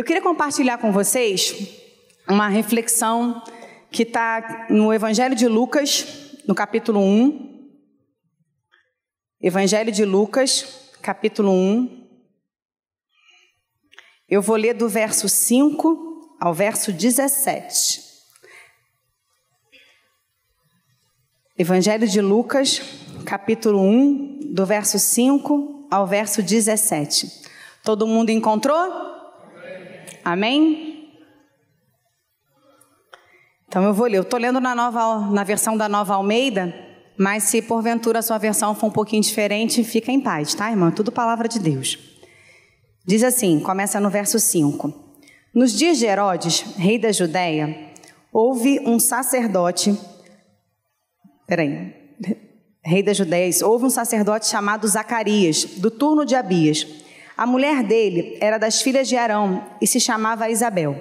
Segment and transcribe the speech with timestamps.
[0.00, 1.54] Eu queria compartilhar com vocês
[2.26, 3.44] uma reflexão
[3.90, 7.70] que está no Evangelho de Lucas, no capítulo 1.
[9.42, 12.08] Evangelho de Lucas, capítulo 1.
[14.26, 18.00] Eu vou ler do verso 5 ao verso 17.
[21.58, 22.80] Evangelho de Lucas,
[23.26, 27.50] capítulo 1, do verso 5 ao verso 17.
[27.84, 29.19] Todo mundo encontrou?
[30.32, 31.08] Amém?
[33.68, 34.18] Então eu vou ler.
[34.18, 36.74] Eu estou lendo na, nova, na versão da Nova Almeida,
[37.16, 40.90] mas se porventura a sua versão for um pouquinho diferente, fica em paz, tá, irmã?
[40.90, 41.98] Tudo palavra de Deus.
[43.06, 44.92] Diz assim, começa no verso 5.
[45.54, 47.92] Nos dias de Herodes, rei da Judéia,
[48.32, 49.98] houve um sacerdote
[51.50, 51.92] Peraí.
[52.84, 56.86] Rei das Judéias, houve um sacerdote chamado Zacarias, do turno de Abias.
[57.40, 60.94] A mulher dele era das filhas de Arão e se chamava Isabel.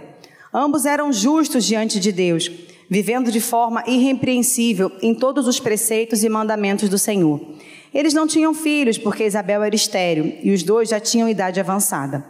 [0.53, 2.49] Ambos eram justos diante de Deus,
[2.89, 7.41] vivendo de forma irrepreensível em todos os preceitos e mandamentos do Senhor.
[7.93, 12.25] Eles não tinham filhos, porque Isabel era estéril, e os dois já tinham idade avançada.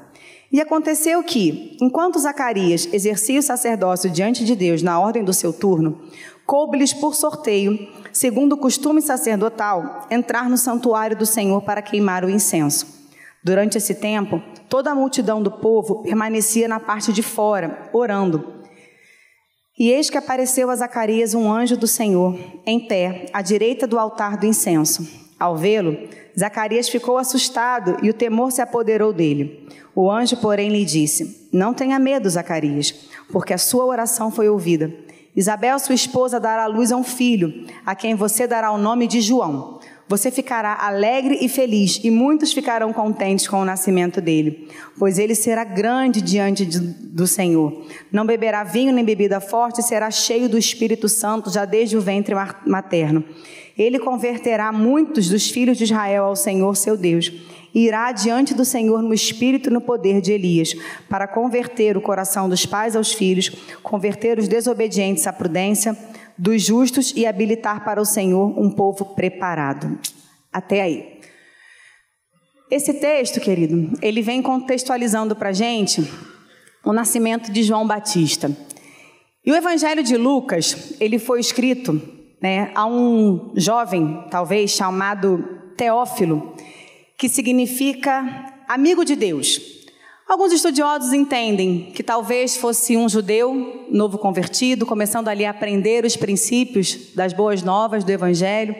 [0.52, 5.54] E aconteceu que, enquanto Zacarias exercia o sacerdócio diante de Deus na ordem do seu
[5.54, 6.02] turno,
[6.48, 12.30] coube-lhes por sorteio segundo o costume sacerdotal, entrar no santuário do Senhor para queimar o
[12.32, 12.99] incenso.
[13.44, 18.60] Durante esse tempo, toda a multidão do povo permanecia na parte de fora, orando.
[19.78, 23.98] E eis que apareceu a Zacarias um anjo do Senhor, em pé, à direita do
[23.98, 25.08] altar do incenso.
[25.40, 25.98] Ao vê-lo,
[26.38, 29.66] Zacarias ficou assustado e o temor se apoderou dele.
[29.96, 32.94] O anjo, porém, lhe disse: Não tenha medo, Zacarias,
[33.32, 34.94] porque a sua oração foi ouvida.
[35.34, 39.08] Isabel, sua esposa, dará à luz a um filho, a quem você dará o nome
[39.08, 39.79] de João.
[40.10, 45.36] Você ficará alegre e feliz, e muitos ficarão contentes com o nascimento dele, pois ele
[45.36, 47.86] será grande diante de, do Senhor.
[48.12, 52.34] Não beberá vinho nem bebida forte, será cheio do Espírito Santo já desde o ventre
[52.66, 53.24] materno.
[53.78, 57.32] Ele converterá muitos dos filhos de Israel ao Senhor seu Deus
[57.74, 60.74] irá diante do Senhor no espírito e no poder de Elias,
[61.08, 63.50] para converter o coração dos pais aos filhos,
[63.84, 65.96] converter os desobedientes à prudência,
[66.40, 70.00] dos justos e habilitar para o Senhor um povo preparado.
[70.52, 71.20] Até aí.
[72.72, 76.10] Esse texto, querido, ele vem contextualizando para a gente
[76.86, 78.56] o nascimento de João Batista.
[79.46, 82.02] E o Evangelho de Lucas, ele foi escrito
[82.42, 85.44] né, a um jovem, talvez, chamado
[85.76, 86.56] Teófilo,
[87.18, 89.79] que significa amigo de Deus.
[90.30, 96.16] Alguns estudiosos entendem que talvez fosse um judeu novo convertido, começando ali a aprender os
[96.16, 98.76] princípios das boas novas do Evangelho,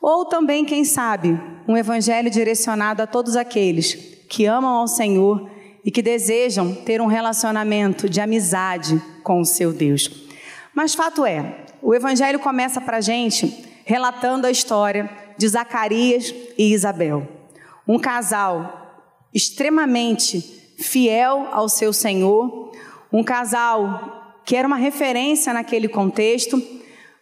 [0.00, 1.36] ou também, quem sabe,
[1.66, 3.94] um Evangelho direcionado a todos aqueles
[4.28, 5.50] que amam ao Senhor
[5.84, 10.08] e que desejam ter um relacionamento de amizade com o seu Deus.
[10.72, 16.72] Mas fato é, o Evangelho começa para a gente relatando a história de Zacarias e
[16.72, 17.26] Isabel
[17.88, 18.76] um casal
[19.34, 22.72] extremamente fiel ao seu Senhor,
[23.12, 26.60] um casal que era uma referência naquele contexto,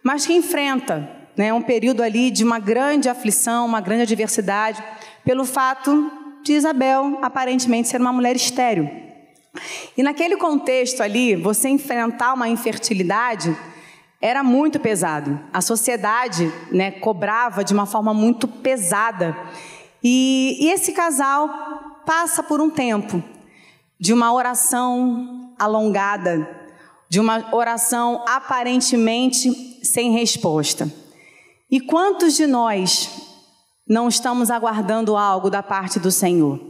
[0.02, 4.82] mas que enfrenta né, um período ali de uma grande aflição, uma grande adversidade,
[5.24, 6.10] pelo fato
[6.42, 8.88] de Isabel aparentemente ser uma mulher estéril.
[9.96, 13.56] E naquele contexto ali, você enfrentar uma infertilidade
[14.20, 15.38] era muito pesado.
[15.52, 19.36] A sociedade né, cobrava de uma forma muito pesada.
[20.02, 23.22] E, e esse casal passa por um tempo
[23.98, 26.48] de uma oração alongada,
[27.08, 29.50] de uma oração aparentemente
[29.82, 30.90] sem resposta.
[31.70, 33.10] E quantos de nós
[33.88, 36.60] não estamos aguardando algo da parte do Senhor?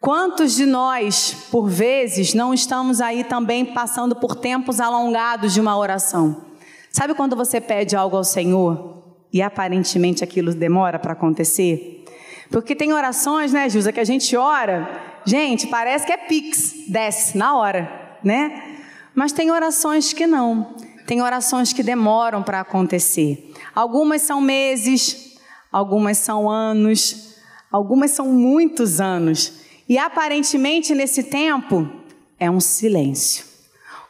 [0.00, 5.78] Quantos de nós, por vezes, não estamos aí também passando por tempos alongados de uma
[5.78, 6.44] oração?
[6.90, 12.04] Sabe quando você pede algo ao Senhor e aparentemente aquilo demora para acontecer?
[12.50, 17.36] Porque tem orações, né, Gilza, que a gente ora, gente, parece que é pix, desce
[17.36, 18.78] na hora, né?
[19.14, 20.74] Mas tem orações que não.
[21.06, 23.52] Tem orações que demoram para acontecer.
[23.74, 25.36] Algumas são meses,
[25.70, 27.36] algumas são anos,
[27.70, 29.60] algumas são muitos anos.
[29.88, 31.90] E aparentemente nesse tempo
[32.38, 33.44] é um silêncio,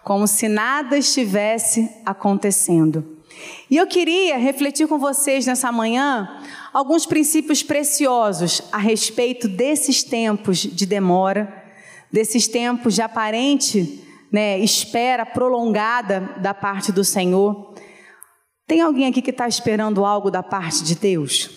[0.05, 3.19] como se nada estivesse acontecendo.
[3.71, 6.41] E eu queria refletir com vocês nessa manhã
[6.73, 11.63] alguns princípios preciosos a respeito desses tempos de demora,
[12.11, 14.03] desses tempos de aparente
[14.33, 17.75] né, espera prolongada da parte do Senhor.
[18.67, 21.51] Tem alguém aqui que está esperando algo da parte de Deus?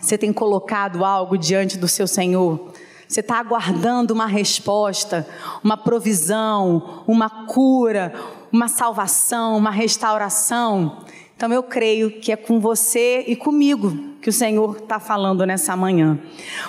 [0.00, 2.72] Você tem colocado algo diante do seu Senhor?
[3.06, 5.28] Você está aguardando uma resposta,
[5.62, 8.14] uma provisão, uma cura,
[8.50, 11.04] uma salvação, uma restauração.
[11.36, 15.76] Então eu creio que é com você e comigo que o Senhor está falando nessa
[15.76, 16.18] manhã.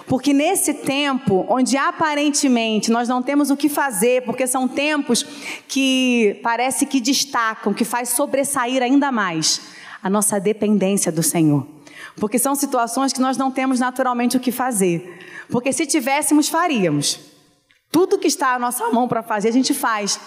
[0.07, 5.25] Porque nesse tempo, onde aparentemente nós não temos o que fazer, porque são tempos
[5.65, 9.61] que parece que destacam, que faz sobressair ainda mais
[10.03, 11.65] a nossa dependência do Senhor.
[12.17, 15.17] Porque são situações que nós não temos naturalmente o que fazer.
[15.49, 17.21] Porque se tivéssemos, faríamos.
[17.89, 20.19] Tudo que está à nossa mão para fazer, a gente faz.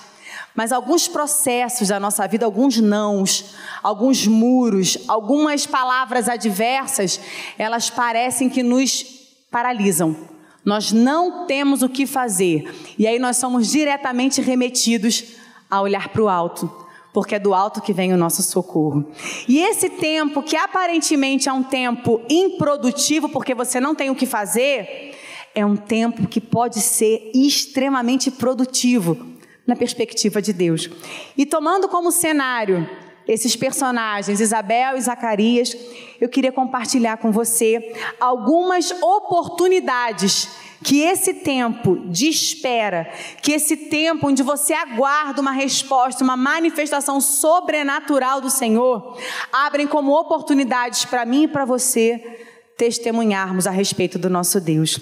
[0.59, 7.21] Mas alguns processos da nossa vida, alguns nãos, alguns muros, algumas palavras adversas,
[7.57, 9.05] elas parecem que nos
[9.53, 10.17] paralisam.
[10.65, 12.75] Nós não temos o que fazer.
[12.99, 15.27] E aí nós somos diretamente remetidos
[15.71, 16.69] a olhar para o alto,
[17.15, 19.13] porque é do alto que vem o nosso socorro.
[19.47, 24.27] E esse tempo, que aparentemente é um tempo improdutivo, porque você não tem o que
[24.27, 25.17] fazer,
[25.55, 29.38] é um tempo que pode ser extremamente produtivo
[29.69, 30.89] na perspectiva de Deus.
[31.37, 32.89] E tomando como cenário
[33.27, 35.77] esses personagens, Isabel e Zacarias,
[36.19, 40.49] eu queria compartilhar com você algumas oportunidades
[40.83, 43.13] que esse tempo de espera,
[43.43, 49.19] que esse tempo onde você aguarda uma resposta, uma manifestação sobrenatural do Senhor,
[49.53, 52.41] abrem como oportunidades para mim e para você
[52.79, 54.99] testemunharmos a respeito do nosso Deus.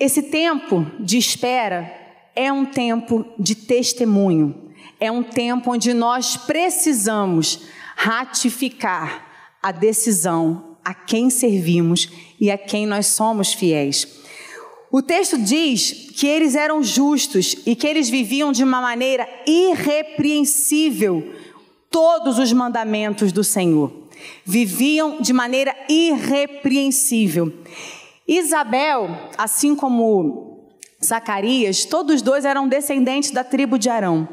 [0.00, 1.97] Esse tempo de espera
[2.38, 4.70] é um tempo de testemunho,
[5.00, 7.62] é um tempo onde nós precisamos
[7.96, 9.26] ratificar
[9.60, 12.08] a decisão a quem servimos
[12.40, 14.06] e a quem nós somos fiéis.
[14.88, 21.34] O texto diz que eles eram justos e que eles viviam de uma maneira irrepreensível
[21.90, 23.92] todos os mandamentos do Senhor.
[24.44, 27.52] Viviam de maneira irrepreensível.
[28.28, 30.47] Isabel, assim como
[31.04, 34.28] Zacarias, todos dois eram descendentes da tribo de Arão.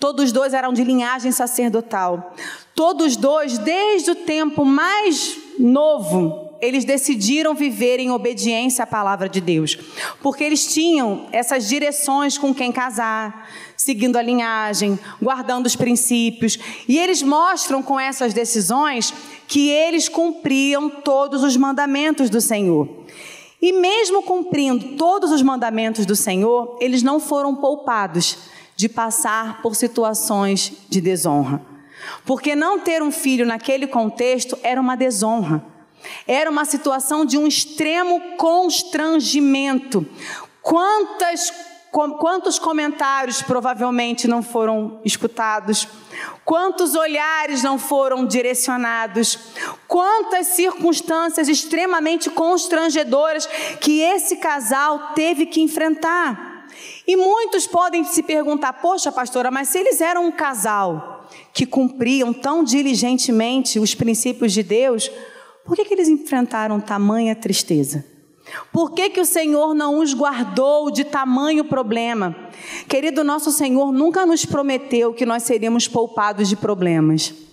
[0.00, 2.34] Todos dois eram de linhagem sacerdotal.
[2.74, 9.40] Todos dois, desde o tempo mais novo, eles decidiram viver em obediência à palavra de
[9.40, 9.78] Deus.
[10.22, 16.58] Porque eles tinham essas direções com quem casar, seguindo a linhagem, guardando os princípios.
[16.88, 19.12] E eles mostram com essas decisões
[19.46, 22.97] que eles cumpriam todos os mandamentos do Senhor.
[23.60, 28.38] E mesmo cumprindo todos os mandamentos do Senhor, eles não foram poupados
[28.76, 31.60] de passar por situações de desonra.
[32.24, 35.64] Porque não ter um filho naquele contexto era uma desonra.
[36.26, 40.06] Era uma situação de um extremo constrangimento.
[40.62, 41.52] Quantas
[41.90, 45.88] quantos comentários provavelmente não foram escutados,
[46.44, 49.38] quantos olhares não foram direcionados,
[49.86, 53.46] quantas circunstâncias extremamente constrangedoras
[53.80, 56.66] que esse casal teve que enfrentar.
[57.06, 62.32] E muitos podem se perguntar: poxa, pastora, mas se eles eram um casal que cumpriam
[62.32, 65.10] tão diligentemente os princípios de Deus,
[65.64, 68.17] por que, que eles enfrentaram tamanha tristeza?
[68.72, 72.34] Por que, que o Senhor não os guardou de tamanho problema?
[72.88, 77.47] Querido, nosso Senhor nunca nos prometeu que nós seríamos poupados de problemas.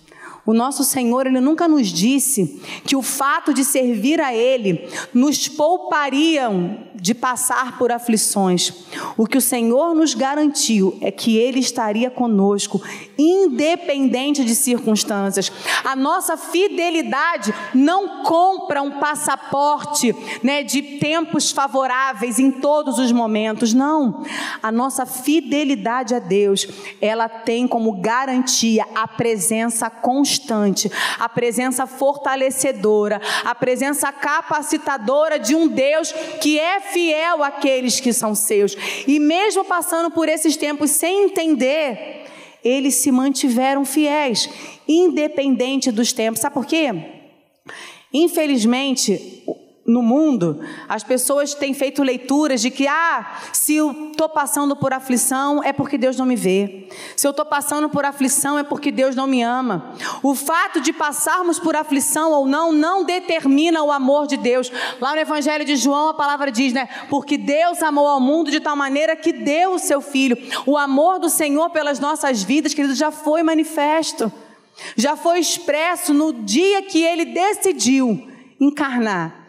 [0.46, 5.48] O nosso Senhor, Ele nunca nos disse que o fato de servir a Ele nos
[5.48, 8.72] poupariam de passar por aflições.
[9.16, 12.80] O que o Senhor nos garantiu é que Ele estaria conosco,
[13.18, 15.52] independente de circunstâncias.
[15.84, 23.74] A nossa fidelidade não compra um passaporte né, de tempos favoráveis em todos os momentos.
[23.74, 24.24] Não.
[24.62, 26.66] A nossa fidelidade a Deus,
[27.00, 30.35] ela tem como garantia a presença constante,
[31.18, 38.34] a presença fortalecedora, a presença capacitadora de um Deus que é fiel àqueles que são
[38.34, 38.76] seus.
[39.06, 42.26] E mesmo passando por esses tempos sem entender,
[42.64, 44.48] eles se mantiveram fiéis,
[44.88, 46.40] independente dos tempos.
[46.40, 46.92] Sabe por quê?
[48.12, 49.44] Infelizmente,
[49.86, 54.92] no mundo, as pessoas têm feito leituras de que, ah, se eu estou passando por
[54.92, 56.88] aflição é porque Deus não me vê.
[57.14, 59.94] Se eu estou passando por aflição é porque Deus não me ama.
[60.22, 64.72] O fato de passarmos por aflição ou não, não determina o amor de Deus.
[65.00, 66.88] Lá no Evangelho de João, a palavra diz, né?
[67.08, 70.36] Porque Deus amou ao mundo de tal maneira que deu o seu Filho.
[70.66, 74.32] O amor do Senhor pelas nossas vidas, querido, já foi manifesto.
[74.96, 78.28] Já foi expresso no dia que Ele decidiu
[78.60, 79.45] encarnar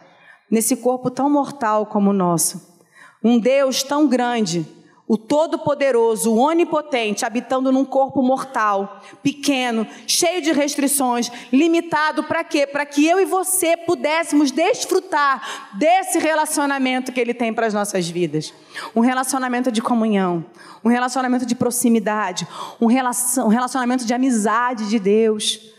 [0.50, 2.78] nesse corpo tão mortal como o nosso.
[3.24, 4.66] Um Deus tão grande,
[5.08, 12.68] o Todo-Poderoso, o Onipotente, habitando num corpo mortal, pequeno, cheio de restrições, limitado para quê?
[12.68, 18.10] Para que eu e você pudéssemos desfrutar desse relacionamento que Ele tem para as nossas
[18.10, 18.54] vidas.
[18.94, 20.46] Um relacionamento de comunhão,
[20.84, 22.46] um relacionamento de proximidade,
[22.82, 25.77] um relacionamento de amizade de Deus.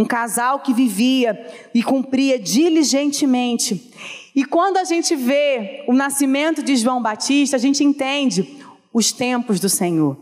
[0.00, 1.38] Um casal que vivia
[1.74, 3.90] e cumpria diligentemente
[4.34, 8.58] e quando a gente vê o nascimento de João Batista, a gente entende
[8.92, 10.16] os tempos do Senhor.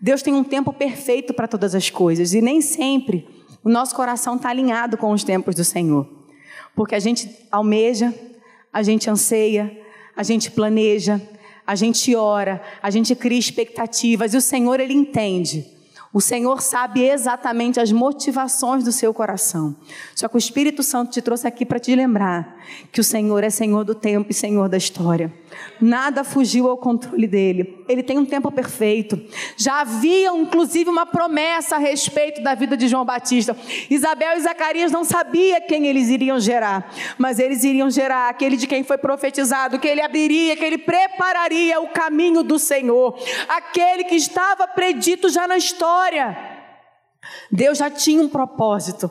[0.00, 3.26] Deus tem um tempo perfeito para todas as coisas e nem sempre
[3.62, 6.06] o nosso coração está alinhado com os tempos do Senhor.
[6.74, 8.12] Porque a gente almeja,
[8.72, 9.80] a gente anseia,
[10.14, 11.20] a gente planeja,
[11.66, 15.66] a gente ora, a gente cria expectativas e o Senhor ele entende
[16.14, 19.74] o Senhor sabe exatamente as motivações do seu coração.
[20.14, 22.56] Só que o Espírito Santo te trouxe aqui para te lembrar
[22.92, 25.32] que o Senhor é Senhor do tempo e Senhor da história.
[25.80, 27.84] Nada fugiu ao controle dele.
[27.88, 29.20] Ele tem um tempo perfeito.
[29.56, 33.56] Já havia, inclusive, uma promessa a respeito da vida de João Batista.
[33.90, 38.66] Isabel e Zacarias não sabiam quem eles iriam gerar, mas eles iriam gerar aquele de
[38.66, 43.18] quem foi profetizado, que ele abriria, que ele prepararia o caminho do Senhor,
[43.48, 46.36] aquele que estava predito já na história.
[47.50, 49.10] Deus já tinha um propósito.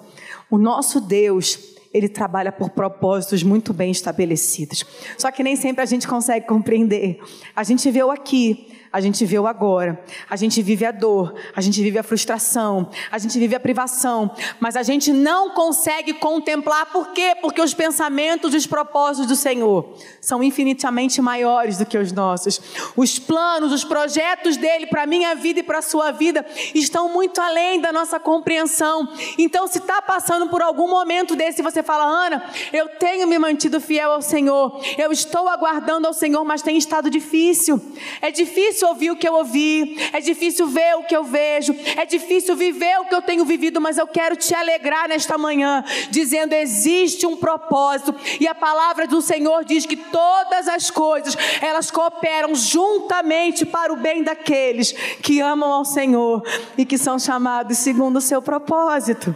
[0.49, 4.83] O nosso Deus ele trabalha por propósitos muito bem estabelecidos.
[5.17, 7.19] Só que nem sempre a gente consegue compreender.
[7.55, 11.61] A gente o aqui, a gente vê o agora, a gente vive a dor, a
[11.61, 16.85] gente vive a frustração, a gente vive a privação, mas a gente não consegue contemplar
[16.85, 17.35] por quê?
[17.41, 22.61] Porque os pensamentos e os propósitos do Senhor são infinitamente maiores do que os nossos.
[22.95, 26.45] Os planos, os projetos dele para a minha vida e para a sua vida
[26.75, 29.11] estão muito além da nossa compreensão.
[29.39, 33.81] Então, se está passando por algum momento desse, você fala, Ana, eu tenho me mantido
[33.81, 37.81] fiel ao Senhor, eu estou aguardando ao Senhor, mas tem estado difícil.
[38.21, 41.75] É difícil difícil ouvir o que eu ouvi, é difícil ver o que eu vejo,
[41.95, 45.83] é difícil viver o que eu tenho vivido, mas eu quero te alegrar nesta manhã,
[46.09, 51.89] dizendo: existe um propósito, e a palavra do Senhor diz que todas as coisas elas
[51.89, 56.43] cooperam juntamente para o bem daqueles que amam ao Senhor
[56.77, 59.35] e que são chamados segundo o seu propósito.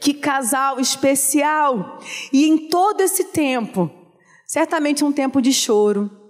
[0.00, 1.98] Que casal especial!
[2.32, 3.90] E em todo esse tempo,
[4.46, 6.25] certamente um tempo de choro,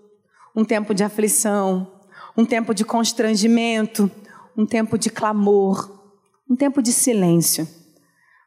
[0.57, 1.93] um tempo de aflição,
[2.35, 4.11] um tempo de constrangimento,
[4.57, 6.03] um tempo de clamor,
[6.49, 7.69] um tempo de silêncio.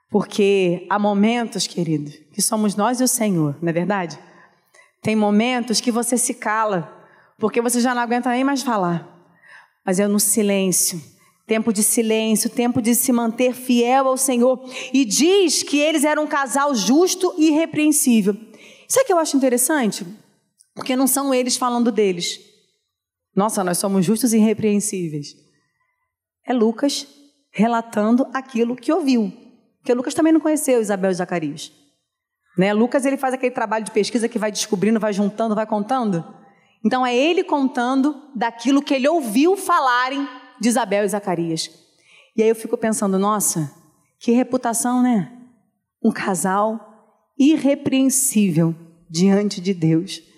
[0.10, 4.18] Porque há momentos, querido, que somos nós e o Senhor, não é verdade?
[5.04, 6.92] Tem momentos que você se cala,
[7.38, 9.08] porque você já não aguenta nem mais falar.
[9.86, 11.00] Mas é no silêncio,
[11.46, 14.60] tempo de silêncio, tempo de se manter fiel ao Senhor.
[14.92, 18.36] E diz que eles eram um casal justo e irrepreensível.
[18.88, 20.06] Sabe o que eu acho interessante?
[20.80, 22.40] Porque não são eles falando deles.
[23.36, 25.36] Nossa, nós somos justos e irrepreensíveis.
[26.48, 27.06] É Lucas
[27.52, 29.32] relatando aquilo que ouviu.
[29.78, 31.72] Porque Lucas também não conheceu Isabel e Zacarias.
[32.58, 32.74] Né?
[32.74, 36.26] Lucas ele faz aquele trabalho de pesquisa que vai descobrindo, vai juntando, vai contando.
[36.84, 40.28] Então é ele contando daquilo que ele ouviu falarem
[40.60, 41.70] de Isabel e Zacarias.
[42.36, 43.74] E aí eu fico pensando, nossa,
[44.20, 45.32] que reputação, né?
[46.04, 46.80] Um casal
[47.38, 48.76] irrepreensível
[49.10, 50.29] diante de Deus.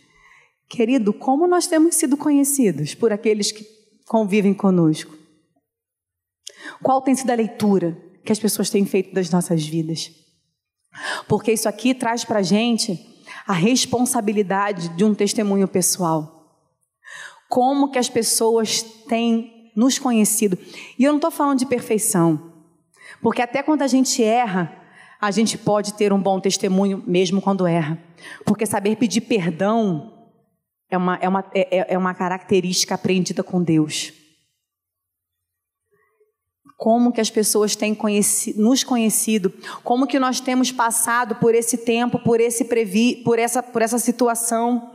[0.71, 3.67] Querido, como nós temos sido conhecidos por aqueles que
[4.07, 5.13] convivem conosco?
[6.81, 10.09] Qual tem sido a leitura que as pessoas têm feito das nossas vidas?
[11.27, 12.97] Porque isso aqui traz para a gente
[13.45, 16.55] a responsabilidade de um testemunho pessoal.
[17.49, 20.57] Como que as pessoas têm nos conhecido?
[20.97, 22.53] E eu não estou falando de perfeição,
[23.21, 24.73] porque até quando a gente erra,
[25.19, 28.01] a gente pode ter um bom testemunho mesmo quando erra.
[28.45, 30.20] Porque saber pedir perdão
[30.91, 34.11] é uma, é uma, é, é, é uma característica aprendida com Deus.
[36.77, 41.77] Como que as pessoas têm conhecido, nos conhecido, como que nós temos passado por esse
[41.77, 44.91] tempo, por, esse previ, por, essa, por essa situação.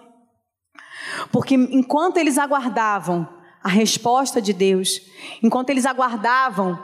[1.32, 3.26] Porque enquanto eles aguardavam
[3.62, 5.00] a resposta de Deus,
[5.42, 6.78] enquanto eles aguardavam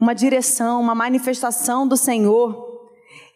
[0.00, 2.72] uma direção, uma manifestação do Senhor,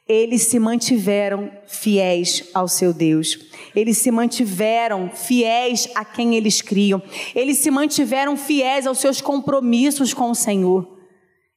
[0.08, 3.38] eles se mantiveram fiéis ao seu Deus.
[3.76, 7.02] Eles se mantiveram fiéis a quem eles criam.
[7.35, 10.99] Eles se mantiveram fiéis aos seus compromissos com o Senhor.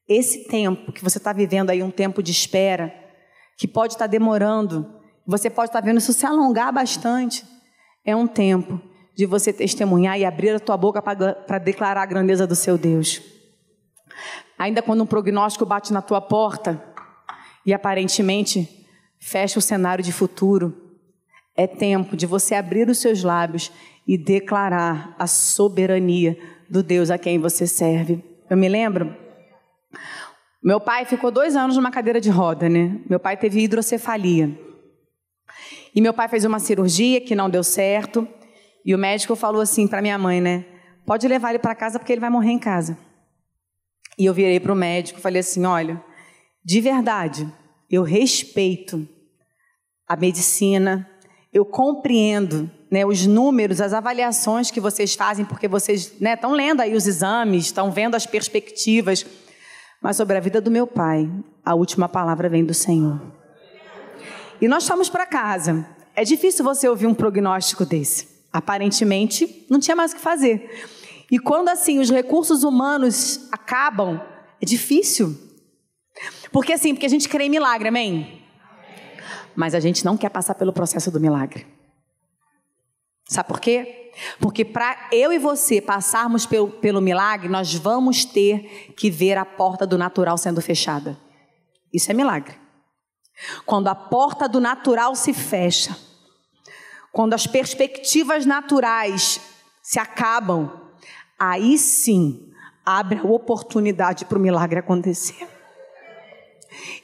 [0.07, 2.93] Esse tempo que você está vivendo aí, um tempo de espera,
[3.57, 4.93] que pode estar tá demorando,
[5.25, 7.45] você pode estar tá vendo isso se alongar bastante,
[8.03, 8.81] é um tempo
[9.15, 13.21] de você testemunhar e abrir a tua boca para declarar a grandeza do seu Deus.
[14.57, 16.83] Ainda quando um prognóstico bate na tua porta,
[17.65, 18.87] e aparentemente
[19.19, 20.88] fecha o cenário de futuro.
[21.59, 23.69] É tempo de você abrir os seus lábios
[24.07, 26.39] e declarar a soberania
[26.69, 28.23] do Deus a quem você serve.
[28.49, 29.13] Eu me lembro,
[30.63, 33.01] meu pai ficou dois anos numa cadeira de roda, né?
[33.09, 34.57] Meu pai teve hidrocefalia.
[35.93, 38.25] E meu pai fez uma cirurgia que não deu certo.
[38.85, 40.63] E o médico falou assim para minha mãe, né?
[41.05, 42.97] Pode levar ele para casa porque ele vai morrer em casa.
[44.17, 46.01] E eu virei para o médico e falei assim: olha,
[46.63, 47.53] de verdade,
[47.91, 49.05] eu respeito
[50.07, 51.05] a medicina,
[51.51, 56.81] eu compreendo né, os números, as avaliações que vocês fazem, porque vocês estão né, lendo
[56.81, 59.25] aí os exames, estão vendo as perspectivas.
[60.01, 61.29] Mas sobre a vida do meu pai,
[61.65, 63.19] a última palavra vem do Senhor.
[64.61, 65.85] E nós fomos para casa.
[66.15, 68.27] É difícil você ouvir um prognóstico desse.
[68.51, 70.69] Aparentemente, não tinha mais o que fazer.
[71.31, 74.19] E quando assim os recursos humanos acabam,
[74.61, 75.37] é difícil.
[76.51, 78.41] Porque assim, porque a gente crê em milagre, amém?
[79.55, 81.65] Mas a gente não quer passar pelo processo do milagre.
[83.27, 84.11] Sabe por quê?
[84.39, 89.45] Porque para eu e você passarmos pelo, pelo milagre, nós vamos ter que ver a
[89.45, 91.17] porta do natural sendo fechada.
[91.93, 92.55] Isso é milagre.
[93.65, 95.95] Quando a porta do natural se fecha,
[97.11, 99.39] quando as perspectivas naturais
[99.81, 100.71] se acabam,
[101.37, 102.51] aí sim
[102.85, 105.47] abre a oportunidade para o milagre acontecer.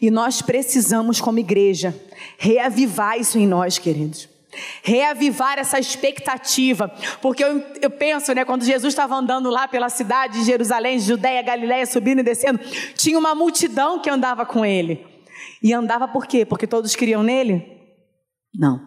[0.02, 1.96] E nós precisamos, como igreja,
[2.38, 4.36] reavivar isso em nós, queridos
[4.82, 6.88] reavivar essa expectativa,
[7.22, 11.42] porque eu, eu penso, né, quando Jesus estava andando lá pela cidade de Jerusalém, Judéia,
[11.42, 12.60] Galiléia, subindo e descendo,
[12.96, 15.06] tinha uma multidão que andava com ele.
[15.62, 16.46] E andava por quê?
[16.46, 17.66] Porque todos queriam nele?
[18.54, 18.86] Não.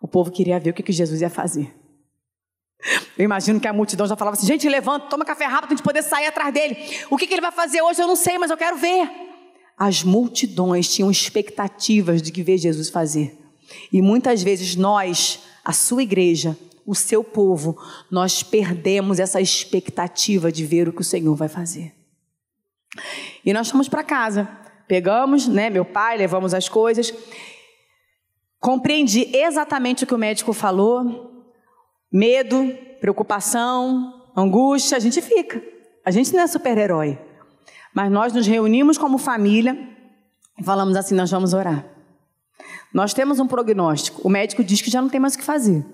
[0.00, 1.74] O povo queria ver o que, que Jesus ia fazer.
[3.16, 5.76] Eu imagino que a multidão já falava assim: gente, levanta, toma café rápido para a
[5.76, 6.76] gente poder sair atrás dele.
[7.08, 9.08] O que, que ele vai fazer hoje eu não sei, mas eu quero ver.
[9.76, 13.36] As multidões tinham expectativas de que ver Jesus fazer.
[13.92, 17.76] E muitas vezes nós, a sua igreja, o seu povo,
[18.10, 21.94] nós perdemos essa expectativa de ver o que o Senhor vai fazer.
[23.44, 24.48] E nós fomos para casa,
[24.86, 27.12] pegamos, né, meu pai, levamos as coisas.
[28.60, 31.32] Compreendi exatamente o que o médico falou.
[32.12, 35.62] Medo, preocupação, angústia, a gente fica.
[36.04, 37.18] A gente não é super-herói.
[37.94, 39.78] Mas nós nos reunimos como família
[40.58, 41.86] e falamos assim: nós vamos orar.
[42.92, 44.20] Nós temos um prognóstico.
[44.26, 45.84] O médico diz que já não tem mais o que fazer.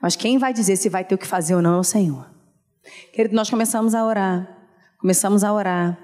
[0.00, 2.26] Mas quem vai dizer se vai ter o que fazer ou não é o Senhor.
[3.12, 4.48] Querido, nós começamos a orar.
[4.98, 5.98] Começamos a orar.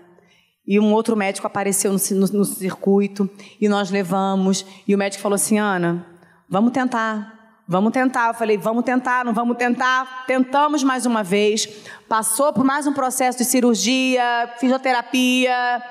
[0.67, 3.29] E um outro médico apareceu no, no, no circuito.
[3.61, 4.67] E nós levamos.
[4.87, 6.07] E o médico falou assim: Ana,
[6.49, 7.38] vamos tentar.
[7.71, 8.29] Vamos tentar.
[8.29, 10.25] Eu falei, vamos tentar, não vamos tentar.
[10.27, 11.69] Tentamos mais uma vez.
[12.09, 15.83] Passou por mais um processo de cirurgia, fisioterapia.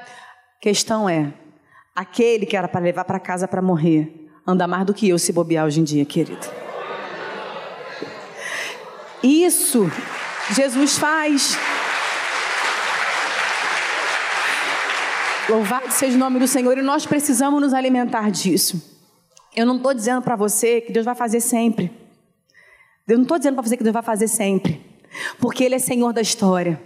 [0.60, 1.32] Questão é,
[1.96, 5.32] aquele que era para levar para casa para morrer, anda mais do que eu se
[5.32, 6.48] bobear hoje em dia, querido.
[9.22, 9.88] Isso
[10.50, 11.60] Jesus faz.
[15.48, 18.97] Louvado seja o nome do Senhor e nós precisamos nos alimentar disso.
[19.58, 21.92] Eu não estou dizendo para você que Deus vai fazer sempre.
[23.08, 24.80] Eu não estou dizendo para você que Deus vai fazer sempre.
[25.40, 26.80] Porque Ele é Senhor da história.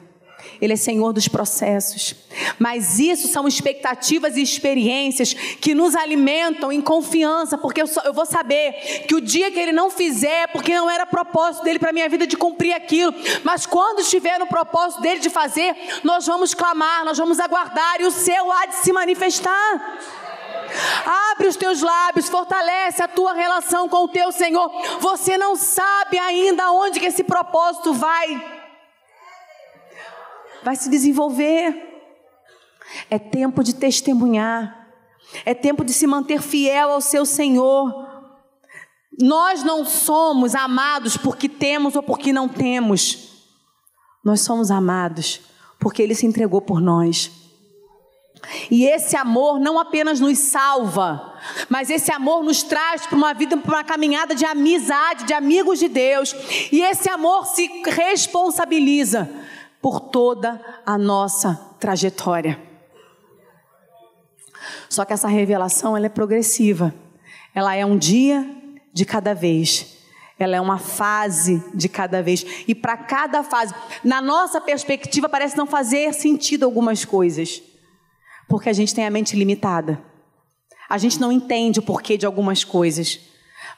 [0.62, 2.16] Ele é Senhor dos processos.
[2.58, 8.14] Mas isso são expectativas e experiências que nos alimentam em confiança, porque eu, só, eu
[8.14, 8.72] vou saber
[9.06, 12.26] que o dia que Ele não fizer, porque não era propósito dele para minha vida
[12.26, 17.18] de cumprir aquilo, mas quando estiver no propósito dele de fazer, nós vamos clamar, nós
[17.18, 20.21] vamos aguardar e o céu há de se manifestar.
[21.32, 24.70] Abre os teus lábios, fortalece a tua relação com o teu Senhor.
[25.00, 28.62] Você não sabe ainda onde que esse propósito vai
[30.64, 31.90] vai se desenvolver.
[33.10, 34.90] É tempo de testemunhar.
[35.46, 38.10] É tempo de se manter fiel ao seu Senhor.
[39.20, 43.30] Nós não somos amados porque temos ou porque não temos.
[44.24, 45.42] Nós somos amados
[45.80, 47.41] porque Ele se entregou por nós.
[48.70, 51.36] E esse amor não apenas nos salva,
[51.70, 55.80] mas esse amor nos traz para uma vida, para uma caminhada de amizade, de amigos
[55.80, 56.36] de Deus.
[56.72, 59.30] E esse amor se responsabiliza
[59.82, 62.60] por toda a nossa trajetória.
[64.90, 66.94] Só que essa revelação ela é progressiva.
[67.54, 68.48] Ela é um dia
[68.94, 69.98] de cada vez.
[70.38, 72.46] Ela é uma fase de cada vez.
[72.68, 73.74] E para cada fase,
[74.04, 77.62] na nossa perspectiva, parece não fazer sentido algumas coisas.
[78.52, 80.04] Porque a gente tem a mente limitada.
[80.90, 83.18] A gente não entende o porquê de algumas coisas.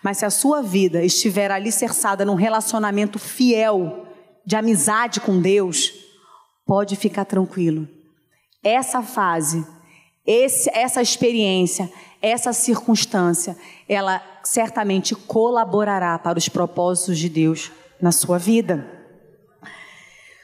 [0.01, 4.07] Mas se a sua vida estiver alicerçada num relacionamento fiel,
[4.43, 5.93] de amizade com Deus,
[6.65, 7.87] pode ficar tranquilo.
[8.63, 9.63] Essa fase,
[10.25, 11.87] esse, essa experiência,
[12.19, 13.55] essa circunstância,
[13.87, 18.89] ela certamente colaborará para os propósitos de Deus na sua vida.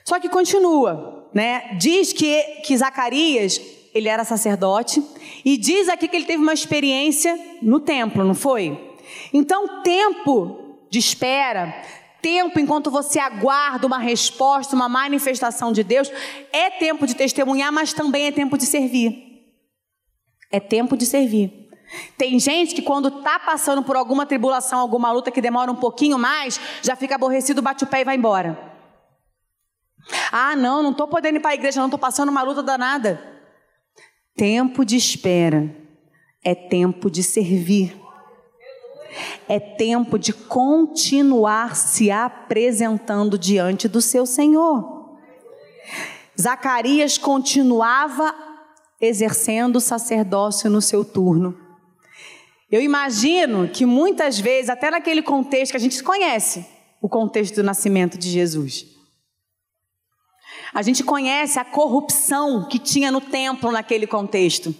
[0.06, 1.76] Só que continua, né?
[1.80, 5.04] Diz que, que Zacarias, ele era sacerdote,
[5.44, 8.98] e diz aqui que ele teve uma experiência no templo, não foi?
[9.34, 11.74] Então, tempo de espera,
[12.22, 16.12] tempo enquanto você aguarda uma resposta, uma manifestação de Deus,
[16.52, 19.30] é tempo de testemunhar, mas também é tempo de servir.
[20.52, 21.70] É tempo de servir.
[22.18, 26.20] Tem gente que quando está passando por alguma tribulação, alguma luta que demora um pouquinho
[26.20, 28.58] mais, já fica aborrecido, bate o pé e vai embora.
[30.32, 33.39] Ah, não, não estou podendo ir para a igreja, não estou passando uma luta danada.
[34.36, 35.76] Tempo de espera
[36.44, 38.00] é tempo de servir.
[39.48, 45.18] É tempo de continuar se apresentando diante do seu Senhor.
[46.40, 48.34] Zacarias continuava
[49.02, 51.58] exercendo o sacerdócio no seu turno.
[52.72, 56.66] Eu imagino que muitas vezes, até naquele contexto que a gente conhece,
[57.02, 58.99] o contexto do nascimento de Jesus.
[60.80, 64.74] A gente conhece a corrupção que tinha no templo naquele contexto.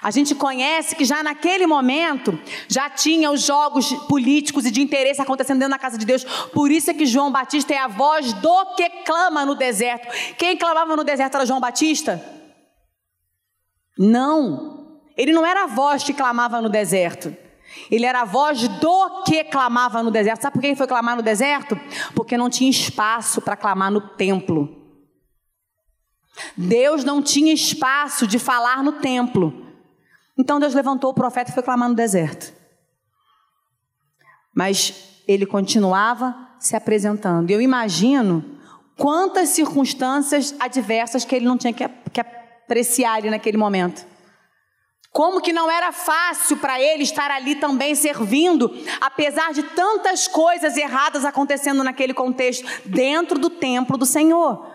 [0.00, 5.20] A gente conhece que já naquele momento já tinha os jogos políticos e de interesse
[5.20, 6.24] acontecendo dentro da casa de Deus.
[6.54, 10.08] Por isso é que João Batista é a voz do que clama no deserto.
[10.38, 12.24] Quem clamava no deserto era João Batista?
[13.98, 15.02] Não.
[15.18, 17.36] Ele não era a voz que clamava no deserto.
[17.90, 20.42] Ele era a voz do que clamava no deserto.
[20.42, 21.78] Sabe por que ele foi clamar no deserto?
[22.14, 24.84] Porque não tinha espaço para clamar no templo.
[26.56, 29.66] Deus não tinha espaço de falar no templo.
[30.38, 32.52] Então Deus levantou o profeta e foi clamar no deserto.
[34.54, 37.50] Mas ele continuava se apresentando.
[37.50, 38.44] Eu imagino
[38.96, 44.06] quantas circunstâncias adversas que ele não tinha que, que apreciar ali naquele momento.
[45.16, 50.76] Como que não era fácil para ele estar ali também servindo, apesar de tantas coisas
[50.76, 54.70] erradas acontecendo naquele contexto, dentro do templo do Senhor.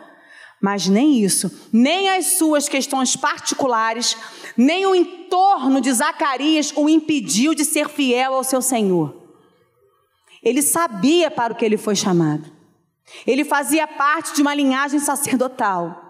[0.60, 4.18] Mas nem isso, nem as suas questões particulares,
[4.58, 9.16] nem o entorno de Zacarias o impediu de ser fiel ao seu Senhor.
[10.42, 12.52] Ele sabia para o que ele foi chamado.
[13.28, 16.01] Ele fazia parte de uma linhagem sacerdotal.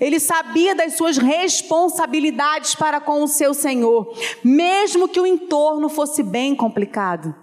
[0.00, 6.22] Ele sabia das suas responsabilidades para com o seu Senhor, mesmo que o entorno fosse
[6.22, 7.34] bem complicado.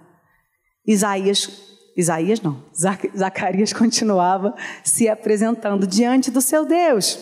[0.86, 7.18] Isaías Isaías não, Zacarias continuava se apresentando diante do seu Deus.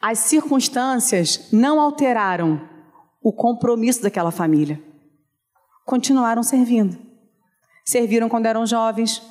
[0.00, 2.60] As circunstâncias não alteraram
[3.22, 4.80] o compromisso daquela família.
[5.84, 6.96] Continuaram servindo.
[7.84, 9.22] Serviram quando eram jovens,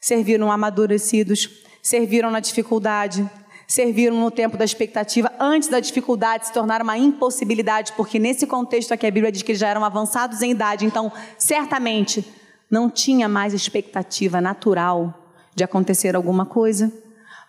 [0.00, 1.48] serviram amadurecidos,
[1.82, 3.28] serviram na dificuldade,
[3.68, 8.92] serviram no tempo da expectativa, antes da dificuldade se tornar uma impossibilidade, porque nesse contexto
[8.92, 12.24] aqui a Bíblia diz que eles já eram avançados em idade, então certamente
[12.70, 15.14] não tinha mais expectativa natural
[15.54, 16.90] de acontecer alguma coisa,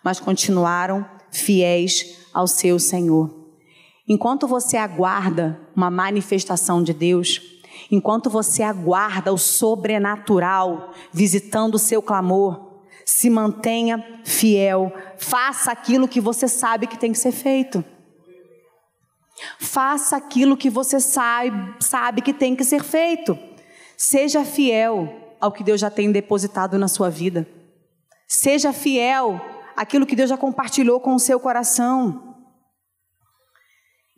[0.03, 3.33] mas continuaram fiéis ao seu Senhor.
[4.05, 7.41] Enquanto você aguarda uma manifestação de Deus,
[7.89, 12.68] enquanto você aguarda o sobrenatural visitando o seu clamor,
[13.09, 17.83] se mantenha fiel, faça aquilo que você sabe que tem que ser feito.
[19.59, 23.37] Faça aquilo que você sabe, sabe que tem que ser feito.
[23.97, 27.47] Seja fiel ao que Deus já tem depositado na sua vida.
[28.27, 29.41] Seja fiel
[29.75, 32.37] àquilo que Deus já compartilhou com o seu coração.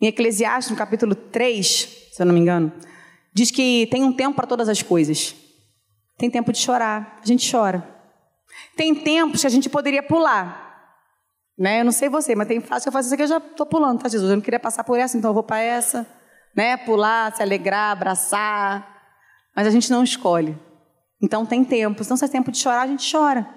[0.01, 2.73] Em Eclesiastes, no capítulo 3, se eu não me engano,
[3.33, 5.33] diz que tem um tempo para todas as coisas.
[6.17, 7.90] Tem tempo de chorar, a gente chora.
[8.75, 10.69] Tem tempos que a gente poderia pular.
[11.57, 11.81] Né?
[11.81, 13.65] Eu não sei você, mas tem fase que eu faço isso aqui, eu já estou
[13.65, 14.29] pulando, tá, Jesus?
[14.29, 16.07] Eu não queria passar por essa, então eu vou para essa.
[16.55, 16.77] Né?
[16.77, 18.87] Pular, se alegrar, abraçar,
[19.55, 20.57] mas a gente não escolhe.
[21.21, 22.01] Então tem tempo.
[22.01, 23.47] Então, se é tempo de chorar, a gente chora.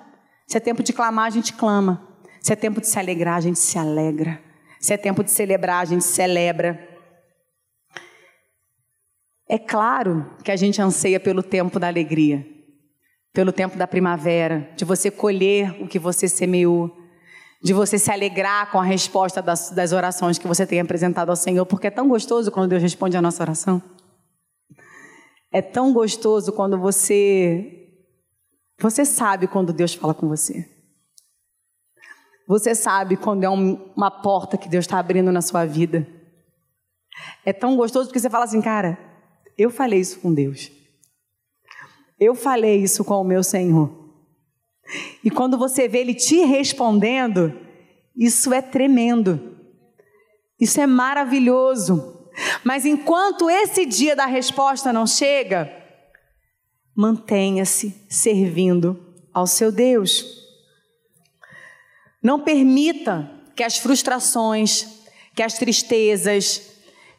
[0.47, 2.07] Se é tempo de clamar, a gente clama.
[2.43, 4.39] Se é tempo de se alegrar, a gente se alegra.
[4.79, 6.79] Se é tempo de celebrar, a gente celebra.
[9.49, 12.47] É claro que a gente anseia pelo tempo da alegria,
[13.35, 16.97] pelo tempo da primavera, de você colher o que você semeou,
[17.61, 21.37] de você se alegrar com a resposta das, das orações que você tem apresentado ao
[21.37, 23.83] Senhor, porque é tão gostoso quando Deus responde a nossa oração.
[25.53, 27.81] É tão gostoso quando você
[28.81, 30.69] você sabe quando Deus fala com você.
[32.47, 36.07] Você sabe quando é um, uma porta que Deus está abrindo na sua vida.
[37.45, 38.99] É tão gostoso porque você fala assim, cara,
[39.57, 40.71] eu falei isso com Deus.
[42.19, 44.05] Eu falei isso com o meu Senhor.
[45.23, 47.53] E quando você vê Ele te respondendo,
[48.17, 49.57] isso é tremendo.
[50.61, 52.31] Isso é maravilhoso.
[52.63, 55.71] Mas enquanto esse dia da resposta não chega,
[56.95, 59.01] mantenha-se servindo
[59.33, 60.45] ao seu Deus.
[62.23, 64.87] Não permita que as frustrações,
[65.35, 66.74] que as tristezas,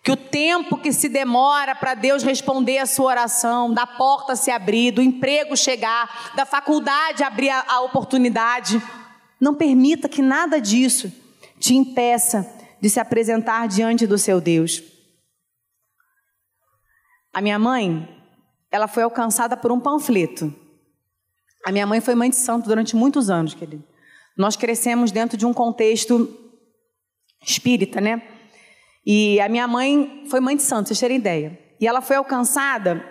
[0.06, 4.52] que o tempo que se demora para Deus responder a sua oração, da porta se
[4.52, 8.80] abrir, do emprego chegar, da faculdade abrir a, a oportunidade,
[9.42, 11.12] não permita que nada disso
[11.60, 12.48] te impeça
[12.80, 14.84] de se apresentar diante do seu Deus.
[17.34, 18.08] A minha mãe,
[18.72, 20.54] ela foi alcançada por um panfleto.
[21.66, 23.84] A minha mãe foi mãe de santo durante muitos anos, querido.
[24.38, 26.32] Nós crescemos dentro de um contexto
[27.42, 28.35] espírita, né?
[29.06, 31.60] E a minha mãe foi mãe de santo, vocês terem ideia.
[31.80, 33.06] E ela foi alcançada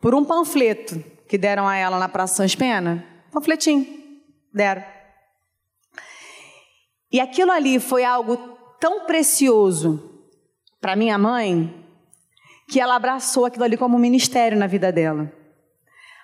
[0.00, 3.04] por um panfleto que deram a ela na Praça Sans Pena.
[3.32, 3.86] Panfletinho,
[4.52, 4.84] deram.
[7.10, 8.36] E aquilo ali foi algo
[8.78, 10.22] tão precioso
[10.80, 11.74] para minha mãe
[12.68, 15.32] que ela abraçou aquilo ali como um ministério na vida dela.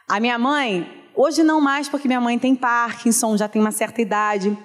[0.07, 4.03] A minha mãe, hoje não mais porque minha mãe tem Parkinson, já tem uma certa
[4.03, 4.57] idade,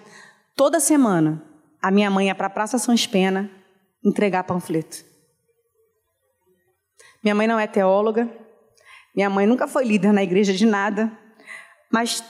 [0.56, 1.41] toda semana
[1.82, 3.50] a minha mãe ia para a Praça São Pena
[4.03, 5.03] entregar panfleto.
[7.23, 8.29] Minha mãe não é teóloga,
[9.15, 11.12] minha mãe nunca foi líder na igreja de nada,
[11.91, 12.23] mas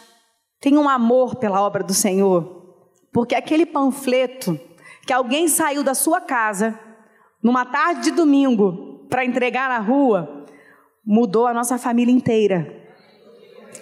[0.59, 2.75] tem um amor pela obra do Senhor,
[3.13, 4.59] porque aquele panfleto
[5.05, 6.77] que alguém saiu da sua casa
[7.41, 10.45] numa tarde de domingo para entregar na rua,
[11.05, 12.75] mudou a nossa família inteira.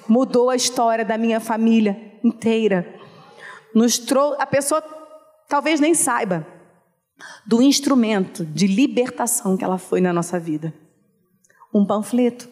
[0.08, 2.96] Mudou a história da minha família inteira.
[3.74, 4.82] Nos trou a pessoa
[5.50, 6.57] talvez nem saiba
[7.46, 10.74] do instrumento de libertação que ela foi na nossa vida.
[11.74, 12.48] Um panfleto.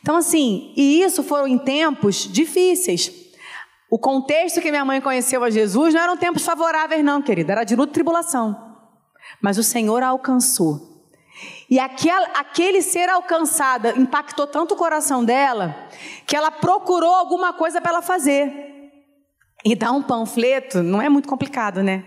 [0.00, 3.12] Então assim, e isso foram em tempos difíceis.
[3.90, 7.64] O contexto que minha mãe conheceu a Jesus não eram tempos favoráveis não, querida, era
[7.64, 8.76] de luta e tribulação.
[9.40, 10.92] Mas o Senhor a alcançou
[11.72, 15.88] e aquele, ser alcançada impactou tanto o coração dela
[16.26, 18.90] que ela procurou alguma coisa para ela fazer.
[19.64, 22.04] E dar um panfleto não é muito complicado, né?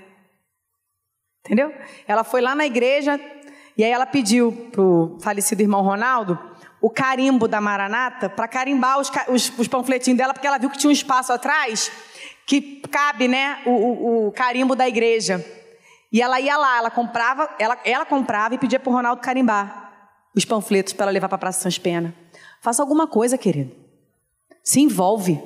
[1.45, 1.71] Entendeu?
[2.07, 3.19] Ela foi lá na igreja
[3.77, 6.39] e aí ela pediu para o falecido irmão Ronaldo
[6.81, 10.77] o carimbo da Maranata para carimbar os, os, os, panfletinhos dela, porque ela viu que
[10.77, 11.91] tinha um espaço atrás
[12.45, 15.43] que cabe, né, o, o, o carimbo da igreja.
[16.11, 19.85] E ela ia lá, ela comprava, ela, ela comprava e pedia para o Ronaldo carimbar
[20.35, 22.13] os panfletos para ela levar para a Praça Sans Pena.
[22.61, 23.75] Faça alguma coisa, querido.
[24.63, 25.41] Se envolve,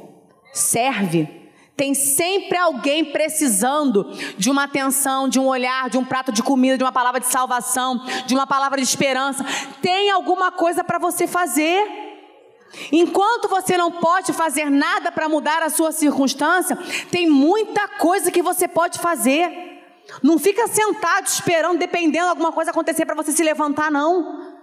[0.53, 1.38] serve.
[1.79, 6.77] Tem sempre alguém precisando de uma atenção, de um olhar, de um prato de comida,
[6.77, 9.45] de uma palavra de salvação, de uma palavra de esperança.
[9.81, 11.81] Tem alguma coisa para você fazer.
[12.91, 16.77] Enquanto você não pode fazer nada para mudar a sua circunstância,
[17.09, 19.49] tem muita coisa que você pode fazer.
[20.21, 24.53] Não fica sentado esperando, dependendo de alguma coisa acontecer para você se levantar, não.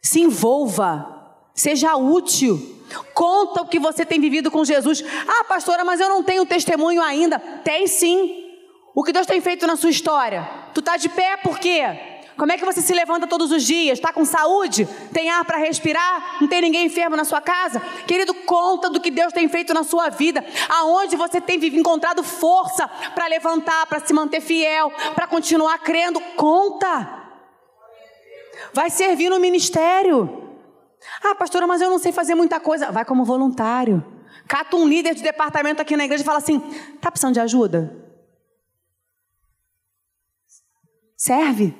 [0.00, 1.21] Se envolva.
[1.54, 2.80] Seja útil.
[3.14, 5.02] Conta o que você tem vivido com Jesus.
[5.26, 7.38] Ah, pastora, mas eu não tenho testemunho ainda.
[7.38, 8.50] Tem sim.
[8.94, 10.48] O que Deus tem feito na sua história.
[10.74, 12.12] Tu está de pé por quê?
[12.36, 13.98] Como é que você se levanta todos os dias?
[13.98, 14.88] Está com saúde?
[15.12, 16.38] Tem ar para respirar?
[16.40, 17.80] Não tem ninguém enfermo na sua casa?
[18.06, 20.44] Querido, conta do que Deus tem feito na sua vida.
[20.68, 26.20] Aonde você tem encontrado força para levantar, para se manter fiel, para continuar crendo.
[26.36, 27.22] Conta.
[28.72, 30.41] Vai servir no ministério.
[31.22, 32.90] Ah, pastora, mas eu não sei fazer muita coisa.
[32.90, 34.04] Vai como voluntário.
[34.48, 36.60] Cata um líder de departamento aqui na igreja e fala assim:
[37.00, 37.96] tá precisando de ajuda?
[41.16, 41.74] Serve.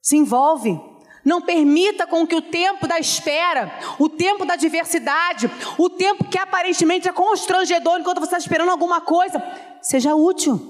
[0.00, 0.80] Se envolve.
[1.24, 5.48] Não permita com que o tempo da espera, o tempo da diversidade,
[5.78, 9.40] o tempo que aparentemente é constrangedor enquanto você está esperando alguma coisa,
[9.80, 10.60] seja útil.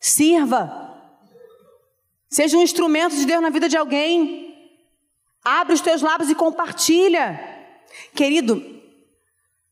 [0.00, 0.88] Sirva.
[2.30, 4.47] Seja um instrumento de Deus na vida de alguém.
[5.44, 7.40] Abre os teus lábios e compartilha.
[8.14, 8.62] Querido,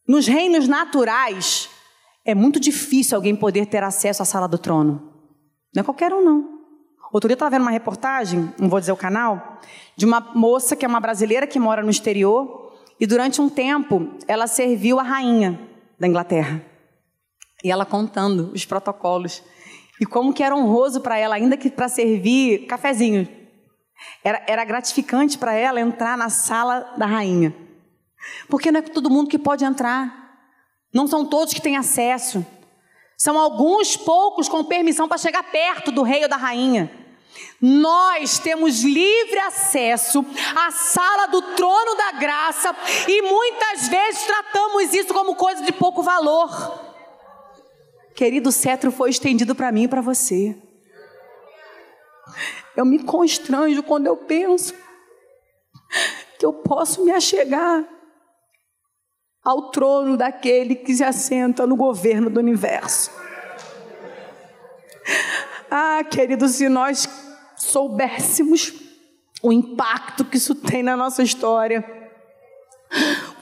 [0.08, 1.68] nos reinos naturais,
[2.24, 5.12] é muito difícil alguém poder ter acesso à sala do trono.
[5.74, 6.56] Não é qualquer um, não.
[7.12, 9.60] Outro dia eu estava vendo uma reportagem, não vou dizer o canal,
[9.96, 14.10] de uma moça que é uma brasileira que mora no exterior e durante um tempo
[14.26, 15.58] ela serviu a rainha
[15.98, 16.62] da Inglaterra.
[17.62, 19.42] E ela contando os protocolos
[20.00, 23.26] e como que era honroso para ela, ainda que para servir cafezinho.
[24.22, 27.54] Era, era gratificante para ela entrar na sala da rainha.
[28.48, 30.26] Porque não é todo mundo que pode entrar.
[30.92, 32.44] Não são todos que têm acesso.
[33.16, 36.90] São alguns poucos com permissão para chegar perto do rei ou da rainha.
[37.60, 42.74] Nós temos livre acesso à sala do trono da graça
[43.08, 46.50] e muitas vezes tratamos isso como coisa de pouco valor.
[48.14, 50.56] Querido, o cetro foi estendido para mim e para você.
[52.76, 54.74] Eu me constranjo quando eu penso
[56.38, 57.84] que eu posso me achegar
[59.42, 63.10] ao trono daquele que se assenta no governo do universo.
[65.70, 67.08] Ah, querido, se nós
[67.56, 68.74] soubéssemos
[69.42, 71.84] o impacto que isso tem na nossa história,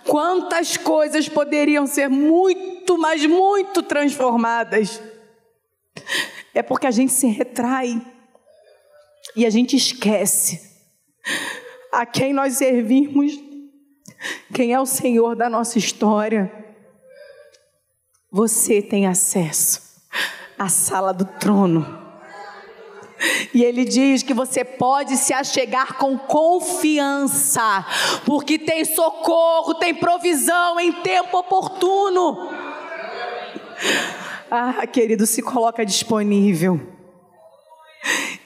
[0.06, 5.02] quantas coisas poderiam ser muito, mas muito transformadas.
[6.54, 8.00] É porque a gente se retrai
[9.36, 10.60] e a gente esquece
[11.92, 13.32] a quem nós servimos,
[14.52, 16.52] quem é o Senhor da nossa história.
[18.30, 19.80] Você tem acesso
[20.58, 22.02] à sala do trono.
[23.54, 27.86] E ele diz que você pode se achegar com confiança,
[28.26, 32.50] porque tem socorro, tem provisão em tempo oportuno.
[34.50, 36.93] Ah, querido, se coloca disponível.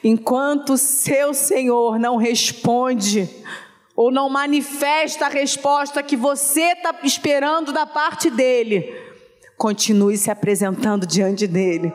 [0.02, 3.28] Enquanto seu Senhor não responde,
[3.98, 8.94] ou não manifesta a resposta que você está esperando da parte dele,
[9.56, 11.92] continue se apresentando diante dele.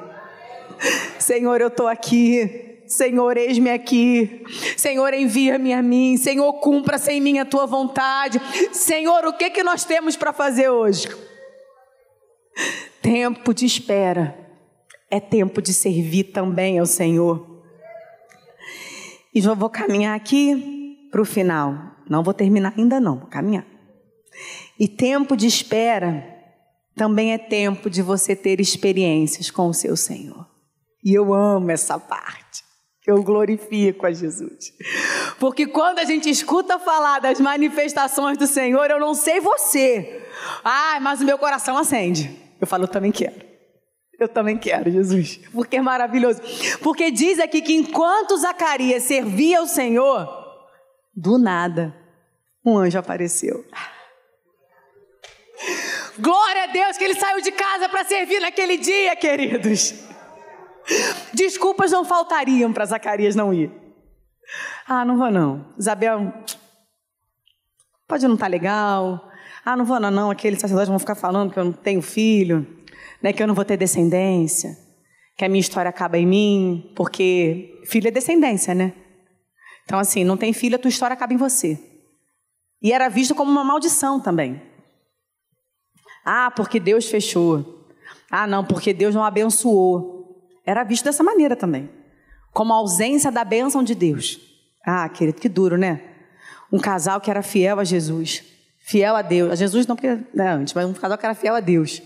[1.18, 2.82] Senhor, eu estou aqui.
[2.86, 4.44] Senhor, eis-me aqui.
[4.76, 6.18] Senhor, envia-me a mim.
[6.18, 8.42] Senhor, cumpra-se em mim a tua vontade.
[8.74, 11.08] Senhor, o que, que nós temos para fazer hoje?
[13.02, 14.38] Tempo de espera
[15.10, 17.53] é tempo de servir também ao Senhor.
[19.34, 21.76] E já vou caminhar aqui para o final.
[22.10, 23.66] Não vou terminar ainda não, vou caminhar.
[24.80, 26.26] E tempo de espera
[26.96, 30.48] também é tempo de você ter experiências com o seu Senhor.
[31.04, 32.64] E eu amo essa parte.
[33.06, 34.72] Eu glorifico a Jesus.
[35.38, 40.26] Porque quando a gente escuta falar das manifestações do Senhor, eu não sei você.
[40.64, 42.32] Ah, mas o meu coração acende.
[42.62, 43.53] Eu falo, eu também quero.
[44.24, 45.42] Eu também quero, Jesus.
[45.52, 46.42] Porque é maravilhoso.
[46.82, 50.28] Porque diz aqui que enquanto Zacarias servia ao Senhor,
[51.14, 51.94] do nada,
[52.66, 53.66] um anjo apareceu.
[56.18, 59.94] Glória a Deus que ele saiu de casa para servir naquele dia, queridos.
[61.34, 63.72] Desculpas não faltariam para Zacarias não ir.
[64.88, 65.66] Ah, não vou não.
[65.78, 66.34] Isabel,
[68.08, 69.30] pode não estar tá legal.
[69.66, 70.32] Ah, não vou não, não.
[70.32, 72.66] Aqueles sacerdotes vão ficar falando que eu não tenho filho,
[73.24, 74.78] né, que eu não vou ter descendência,
[75.38, 78.94] que a minha história acaba em mim, porque filho é descendência, né?
[79.86, 81.80] Então, assim, não tem filho, a tua história acaba em você.
[82.82, 84.62] E era visto como uma maldição também.
[86.26, 87.88] Ah, porque Deus fechou.
[88.30, 90.42] Ah, não, porque Deus não abençoou.
[90.66, 91.90] Era visto dessa maneira também.
[92.52, 94.40] Como a ausência da bênção de Deus.
[94.86, 96.02] Ah, querido, que duro, né?
[96.72, 99.52] Um casal que era fiel a Jesus fiel a Deus.
[99.52, 102.02] A Jesus não, porque né, antes, mas um casal que era fiel a Deus.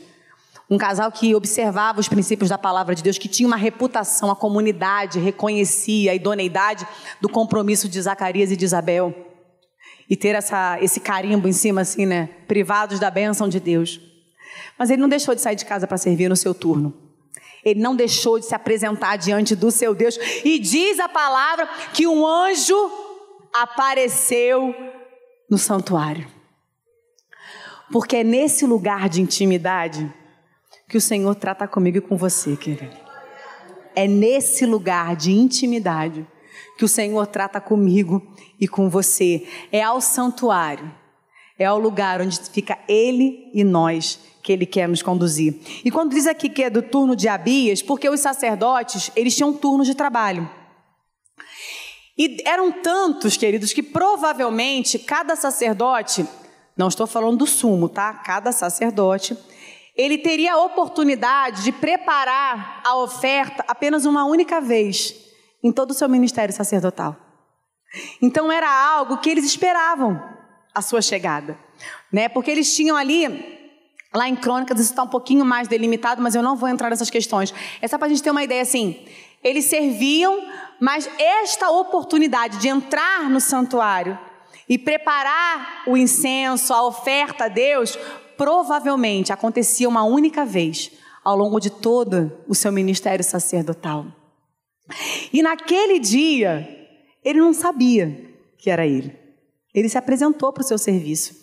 [0.69, 4.35] Um casal que observava os princípios da palavra de Deus, que tinha uma reputação, a
[4.35, 6.85] comunidade reconhecia a idoneidade
[7.21, 9.15] do compromisso de Zacarias e de Isabel.
[10.09, 12.27] E ter essa, esse carimbo em cima, assim, né?
[12.47, 13.99] Privados da bênção de Deus.
[14.77, 16.93] Mas ele não deixou de sair de casa para servir no seu turno.
[17.63, 20.17] Ele não deixou de se apresentar diante do seu Deus.
[20.43, 22.75] E diz a palavra que um anjo
[23.53, 24.75] apareceu
[25.49, 26.27] no santuário.
[27.91, 30.13] Porque é nesse lugar de intimidade
[30.87, 32.95] que o Senhor trata comigo e com você, querido.
[33.95, 36.25] É nesse lugar de intimidade
[36.77, 38.25] que o Senhor trata comigo
[38.59, 39.45] e com você.
[39.71, 40.89] É ao santuário,
[41.59, 45.59] é ao lugar onde fica Ele e nós que Ele quer nos conduzir.
[45.83, 49.51] E quando diz aqui que é do turno de Abias, porque os sacerdotes, eles tinham
[49.51, 50.49] turnos de trabalho.
[52.17, 56.25] E eram tantos, queridos, que provavelmente cada sacerdote
[56.77, 58.13] não estou falando do sumo, tá?
[58.13, 59.35] Cada sacerdote.
[59.97, 65.15] Ele teria a oportunidade de preparar a oferta apenas uma única vez
[65.63, 67.15] em todo o seu ministério sacerdotal.
[68.21, 70.21] Então era algo que eles esperavam
[70.73, 71.57] a sua chegada,
[72.13, 72.29] né?
[72.29, 73.57] Porque eles tinham ali
[74.13, 77.09] Lá em Crônicas isso está um pouquinho mais delimitado, mas eu não vou entrar nessas
[77.09, 77.53] questões.
[77.81, 79.05] É só para a gente ter uma ideia assim.
[79.43, 80.41] Eles serviam,
[80.79, 84.17] mas esta oportunidade de entrar no santuário
[84.67, 87.97] e preparar o incenso, a oferta a Deus,
[88.37, 90.91] provavelmente acontecia uma única vez
[91.23, 94.05] ao longo de todo o seu ministério sacerdotal.
[95.33, 96.67] E naquele dia,
[97.23, 99.13] ele não sabia que era ele.
[99.73, 101.35] Ele se apresentou para o seu serviço.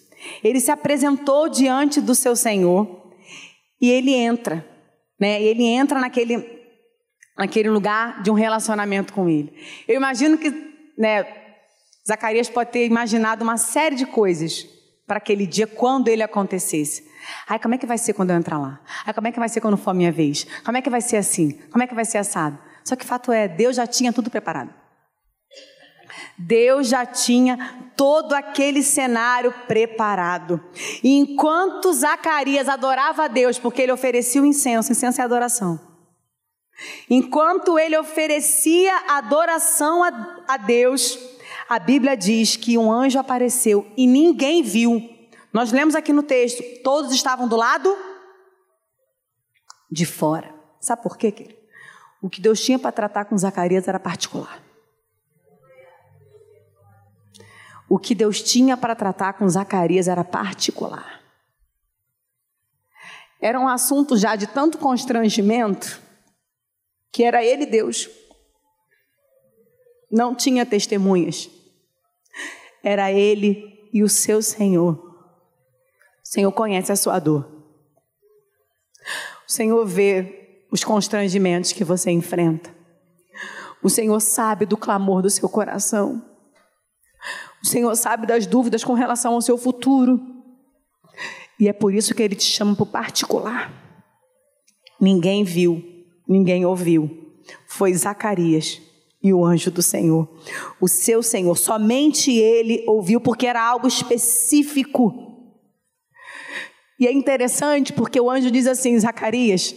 [0.43, 3.12] Ele se apresentou diante do seu Senhor
[3.81, 4.66] e ele entra,
[5.21, 5.43] né?
[5.43, 6.55] Ele entra naquele
[7.37, 9.53] naquele lugar de um relacionamento com ele.
[9.89, 10.51] Eu imagino que,
[10.97, 11.27] né,
[12.07, 14.66] Zacarias pode ter imaginado uma série de coisas
[15.07, 17.05] para aquele dia quando ele acontecesse.
[17.49, 18.81] Ai, como é que vai ser quando eu entrar lá?
[19.07, 20.47] Ai, como é que vai ser quando for a minha vez?
[20.65, 21.53] Como é que vai ser assim?
[21.71, 22.59] Como é que vai ser assado?
[22.85, 24.73] Só que fato é, Deus já tinha tudo preparado.
[26.37, 30.61] Deus já tinha todo aquele cenário preparado.
[31.03, 35.81] E enquanto Zacarias adorava a Deus, porque ele oferecia o incenso, incenso é adoração.
[37.09, 41.17] Enquanto ele oferecia adoração a, a Deus,
[41.69, 45.11] a Bíblia diz que um anjo apareceu e ninguém viu.
[45.53, 47.97] Nós lemos aqui no texto, todos estavam do lado
[49.91, 50.55] de fora.
[50.81, 51.59] Sabe por quê, querido?
[52.21, 54.62] O que Deus tinha para tratar com Zacarias era particular.
[57.89, 61.23] O que Deus tinha para tratar com Zacarias era particular.
[63.41, 66.01] Era um assunto já de tanto constrangimento
[67.12, 68.09] que era ele Deus.
[70.15, 71.51] Não tinha testemunhas.
[72.85, 74.95] Era ele e o seu Senhor.
[74.95, 75.03] O
[76.23, 77.51] Senhor conhece a sua dor.
[79.45, 82.73] O Senhor vê os constrangimentos que você enfrenta.
[83.83, 86.25] O Senhor sabe do clamor do seu coração.
[87.61, 90.21] O Senhor sabe das dúvidas com relação ao seu futuro.
[91.59, 93.73] E é por isso que Ele te chama para o particular.
[95.01, 95.83] Ninguém viu,
[96.29, 97.35] ninguém ouviu.
[97.67, 98.81] Foi Zacarias
[99.25, 100.29] e o anjo do Senhor.
[100.81, 105.12] O seu Senhor, somente ele ouviu, porque era algo específico.
[107.01, 109.75] E é interessante porque o anjo diz assim: Zacarias,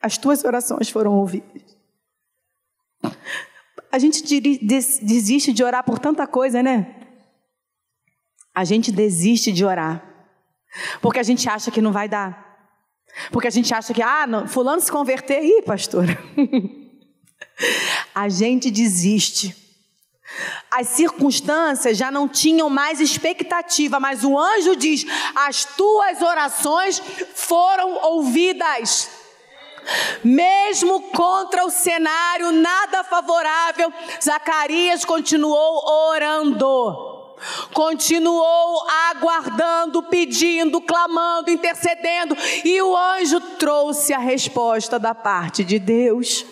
[0.00, 1.62] as tuas orações foram ouvidas.
[3.90, 6.94] A gente desiste de orar por tanta coisa, né?
[8.58, 10.02] a gente desiste de orar.
[11.00, 12.58] Porque a gente acha que não vai dar.
[13.30, 16.18] Porque a gente acha que, ah, não, fulano se converter aí, pastora.
[18.18, 19.54] a gente desiste.
[20.70, 27.00] As circunstâncias já não tinham mais expectativa, mas o anjo diz: as tuas orações
[27.34, 29.08] foram ouvidas.
[30.22, 33.92] Mesmo contra o cenário nada favorável,
[34.22, 37.06] Zacarias continuou orando
[37.72, 46.44] continuou aguardando, pedindo, clamando, intercedendo, e o anjo trouxe a resposta da parte de Deus.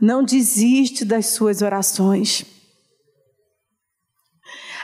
[0.00, 2.44] Não desiste das suas orações.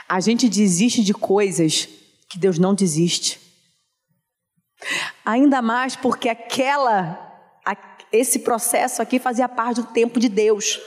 [0.07, 1.87] A gente desiste de coisas
[2.29, 3.39] que Deus não desiste.
[5.23, 7.31] Ainda mais porque aquela
[8.13, 10.79] esse processo aqui fazia parte do tempo de Deus.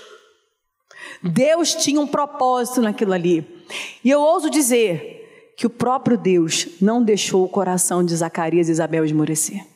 [1.20, 3.64] Deus tinha um propósito naquilo ali.
[4.04, 8.72] E eu ouso dizer que o próprio Deus não deixou o coração de Zacarias e
[8.72, 9.66] Isabel esmorecer.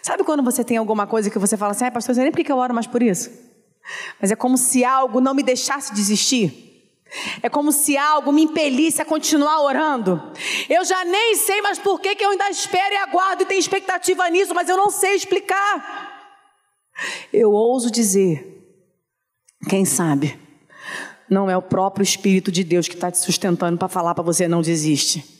[0.00, 2.44] Sabe quando você tem alguma coisa que você fala assim, ah, pastor, eu nem por
[2.44, 3.30] que eu oro mais por isso?
[4.20, 6.72] Mas é como se algo não me deixasse desistir.
[7.42, 10.32] É como se algo me impelisse a continuar orando.
[10.68, 13.60] Eu já nem sei mais por que, que eu ainda espero e aguardo e tenho
[13.60, 16.10] expectativa nisso, mas eu não sei explicar.
[17.32, 18.62] Eu ouso dizer,
[19.68, 20.38] quem sabe,
[21.28, 24.48] não é o próprio Espírito de Deus que está te sustentando para falar para você
[24.48, 25.31] não desiste.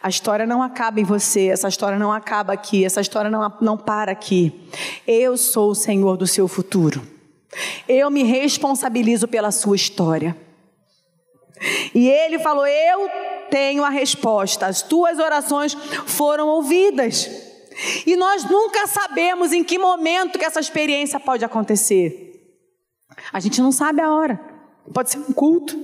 [0.00, 3.76] A história não acaba em você, essa história não acaba aqui, essa história não, não
[3.76, 4.68] para aqui.
[5.06, 7.02] Eu sou o Senhor do seu futuro.
[7.88, 10.36] Eu me responsabilizo pela sua história.
[11.92, 13.10] E ele falou: Eu
[13.50, 15.74] tenho a resposta, as tuas orações
[16.06, 17.28] foram ouvidas.
[18.06, 22.28] E nós nunca sabemos em que momento que essa experiência pode acontecer.
[23.32, 24.40] A gente não sabe a hora.
[24.92, 25.76] Pode ser um culto,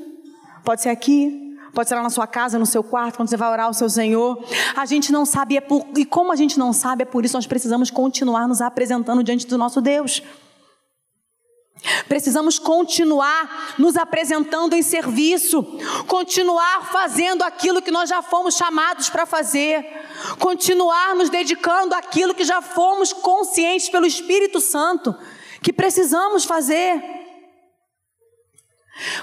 [0.64, 1.43] pode ser aqui,
[1.74, 3.90] pode ser lá na sua casa, no seu quarto, quando você vai orar ao seu
[3.90, 4.42] Senhor.
[4.76, 7.36] A gente não sabe, é por, e como a gente não sabe, é por isso
[7.36, 10.22] nós precisamos continuar nos apresentando diante do nosso Deus.
[12.08, 15.62] Precisamos continuar nos apresentando em serviço,
[16.06, 19.84] continuar fazendo aquilo que nós já fomos chamados para fazer,
[20.38, 25.14] continuar nos dedicando àquilo que já fomos conscientes pelo Espírito Santo
[25.64, 27.23] que precisamos fazer.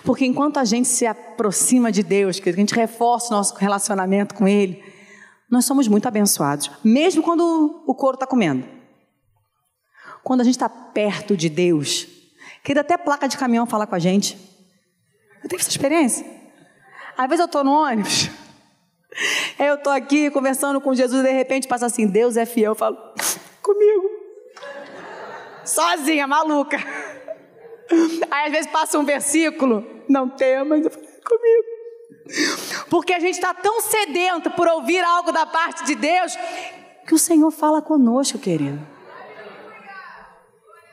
[0.04, 4.36] Porque enquanto a gente se aproxima de Deus, que a gente reforça o nosso relacionamento
[4.36, 4.84] com Ele,
[5.50, 8.66] nós somos muito abençoados, mesmo quando o couro está comendo.
[10.24, 12.08] Quando a gente está perto de Deus,
[12.64, 14.38] que até placa de caminhão fala com a gente.
[15.44, 16.26] Eu tenho essa experiência.
[17.18, 18.30] Às vezes eu estou no ônibus,
[19.60, 22.72] eu estou aqui conversando com Jesus e de repente passa assim: Deus é fiel.
[22.72, 22.98] Eu falo,
[23.62, 24.10] comigo.
[25.66, 26.78] Sozinha, maluca.
[28.32, 31.82] Aí às vezes passa um versículo, não temas, eu falei, é comigo.
[32.90, 36.34] Porque a gente está tão sedento por ouvir algo da parte de Deus,
[37.08, 38.80] que o Senhor fala conosco, querido.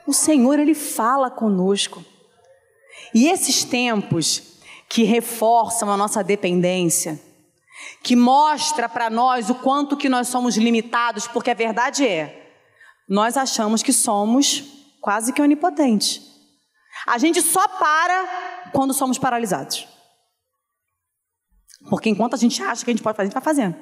[0.06, 2.04] O Senhor, Ele fala conosco.
[3.14, 7.20] E esses tempos que reforçam a nossa dependência,
[8.02, 12.52] que mostra para nós o quanto que nós somos limitados, porque a verdade é,
[13.08, 14.64] nós achamos que somos
[15.00, 16.37] quase que onipotentes.
[17.06, 19.86] A gente só para quando somos paralisados.
[21.88, 23.76] Porque enquanto a gente acha que a gente pode fazer, a gente vai fazendo.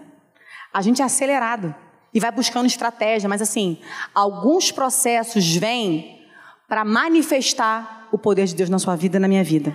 [0.73, 1.75] A gente é acelerado
[2.13, 3.81] e vai buscando estratégia, mas assim,
[4.15, 6.27] alguns processos vêm
[6.69, 9.75] para manifestar o poder de Deus na sua vida e na minha vida.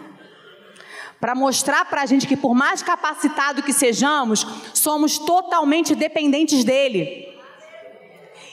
[1.19, 7.27] Para mostrar para a gente que, por mais capacitado que sejamos, somos totalmente dependentes dele.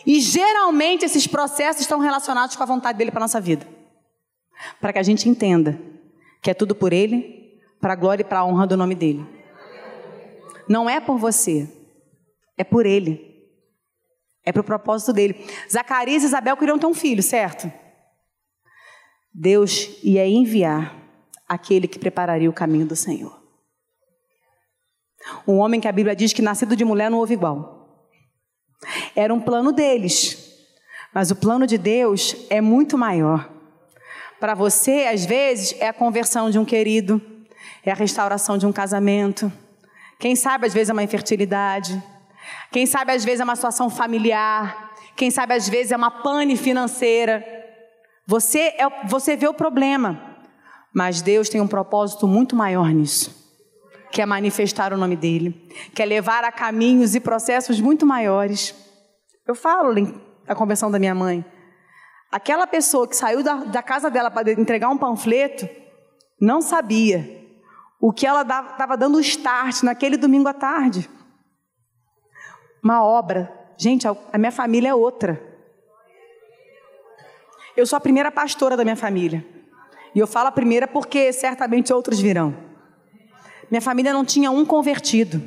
[0.05, 3.66] E geralmente esses processos estão relacionados com a vontade dele para a nossa vida.
[4.80, 5.78] Para que a gente entenda
[6.42, 9.26] que é tudo por ele, para a glória e para a honra do nome dele.
[10.68, 11.68] Não é por você,
[12.56, 13.26] é por ele.
[14.44, 15.46] É para o propósito dele.
[15.70, 17.70] Zacarias e Isabel queriam ter um filho, certo?
[19.32, 20.96] Deus ia enviar
[21.46, 23.38] aquele que prepararia o caminho do Senhor.
[25.46, 28.09] Um homem que a Bíblia diz que nascido de mulher não houve igual.
[29.14, 30.66] Era um plano deles,
[31.12, 33.57] mas o plano de Deus é muito maior.
[34.41, 37.20] Para você, às vezes, é a conversão de um querido,
[37.84, 39.53] é a restauração de um casamento.
[40.18, 42.01] Quem sabe, às vezes, é uma infertilidade.
[42.70, 44.95] Quem sabe, às vezes, é uma situação familiar.
[45.16, 47.45] Quem sabe, às vezes, é uma pane financeira.
[48.26, 50.20] Você, é, você vê o problema,
[50.95, 53.36] mas Deus tem um propósito muito maior nisso.
[54.12, 58.74] Que é manifestar o nome dele, que é levar a caminhos e processos muito maiores.
[59.47, 59.95] Eu falo
[60.47, 61.45] da conversão da minha mãe.
[62.30, 65.68] Aquela pessoa que saiu da, da casa dela para entregar um panfleto,
[66.40, 67.38] não sabia
[68.00, 71.08] o que ela estava dando start naquele domingo à tarde.
[72.82, 73.52] Uma obra.
[73.76, 75.42] Gente, a, a minha família é outra.
[77.76, 79.46] Eu sou a primeira pastora da minha família.
[80.14, 82.54] E eu falo a primeira porque certamente outros virão.
[83.70, 85.42] Minha família não tinha um convertido.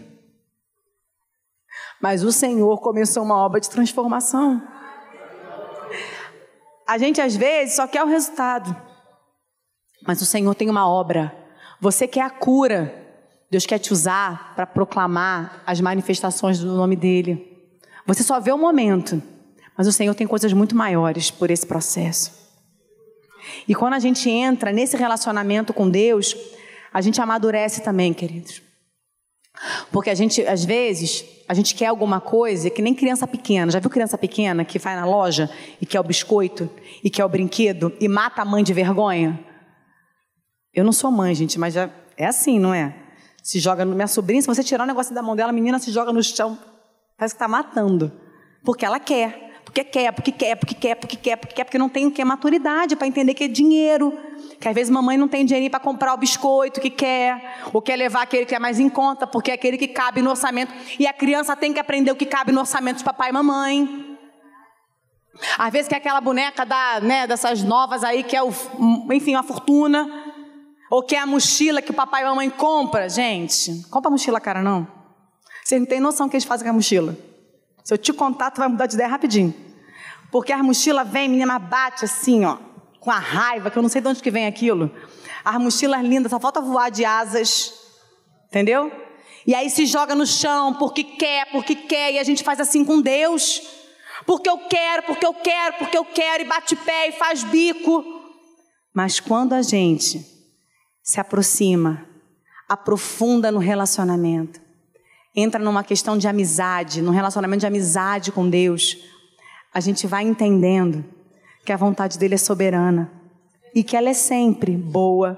[2.01, 4.61] Mas o Senhor começou uma obra de transformação.
[6.88, 8.75] A gente às vezes só quer o resultado.
[10.05, 11.36] Mas o Senhor tem uma obra.
[11.79, 12.97] Você quer a cura.
[13.49, 17.47] Deus quer te usar para proclamar as manifestações do nome dele.
[18.05, 19.21] Você só vê o momento.
[19.77, 22.32] Mas o Senhor tem coisas muito maiores por esse processo.
[23.67, 26.36] E quando a gente entra nesse relacionamento com Deus,
[26.93, 28.61] a gente amadurece também, queridos.
[29.91, 33.70] Porque a gente, às vezes, a gente quer alguma coisa que nem criança pequena.
[33.70, 35.49] Já viu criança pequena que vai na loja
[35.82, 36.70] e quer o biscoito
[37.04, 39.38] e quer o brinquedo e mata a mãe de vergonha?
[40.74, 42.95] Eu não sou mãe, gente, mas já é assim, não é?
[43.43, 45.78] Se joga no minha sobrinha, se você tirar o negócio da mão dela, a menina
[45.78, 46.58] se joga no chão,
[47.18, 48.14] parece que está matando,
[48.64, 49.52] porque ela quer.
[49.66, 52.24] Porque quer, porque quer, porque quer, porque quer, porque quer, porque não tem o que
[52.24, 54.18] maturidade para entender que é dinheiro.
[54.62, 57.95] Que às vezes mamãe não tem dinheiro para comprar o biscoito que quer, ou quer
[57.95, 60.72] levar aquele que é mais em conta, porque é aquele que cabe no orçamento.
[60.99, 64.18] E a criança tem que aprender o que cabe no orçamento de papai e mamãe.
[65.57, 68.53] Às vezes quer aquela boneca da, né, dessas novas aí, que é, o,
[69.12, 70.07] enfim, uma fortuna.
[70.91, 73.09] Ou quer a mochila que o papai e mamãe compra.
[73.09, 74.88] Gente, compra a mochila cara, não.
[75.66, 77.18] Vocês não têm noção o que eles fazem com a mochila.
[77.84, 79.55] Se eu te contar, tu vai mudar de ideia rapidinho.
[80.32, 82.57] Porque a mochila vem, menina, bate assim, ó,
[83.02, 84.89] com a raiva, que eu não sei de onde que vem aquilo.
[85.43, 87.74] As mochilas lindas, só falta voar de asas.
[88.47, 88.91] Entendeu?
[89.45, 92.86] E aí se joga no chão porque quer, porque quer, e a gente faz assim
[92.86, 93.60] com Deus.
[94.24, 98.06] Porque eu quero, porque eu quero, porque eu quero, e bate pé e faz bico.
[98.93, 100.24] Mas quando a gente
[101.02, 102.06] se aproxima,
[102.70, 104.62] aprofunda no relacionamento,
[105.36, 108.95] entra numa questão de amizade, num relacionamento de amizade com Deus,
[109.74, 111.04] a gente vai entendendo
[111.66, 113.12] que a vontade dele é soberana
[113.74, 115.38] e que ela é sempre boa,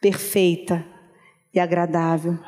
[0.00, 0.84] perfeita
[1.52, 2.38] e agradável.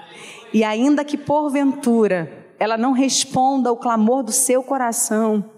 [0.52, 5.50] E ainda que porventura ela não responda ao clamor do seu coração,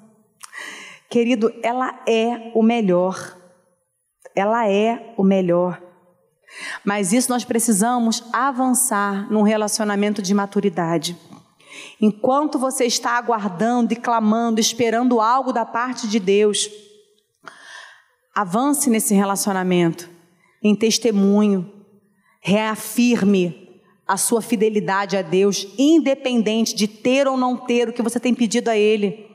[1.08, 3.36] querido, ela é o melhor.
[4.34, 5.80] Ela é o melhor.
[6.84, 11.16] Mas isso nós precisamos avançar num relacionamento de maturidade.
[12.00, 16.68] Enquanto você está aguardando e clamando, esperando algo da parte de Deus,
[18.40, 20.08] avance nesse relacionamento
[20.62, 21.72] em testemunho,
[22.40, 23.68] reafirme
[24.06, 28.34] a sua fidelidade a Deus, independente de ter ou não ter o que você tem
[28.34, 29.26] pedido a Ele.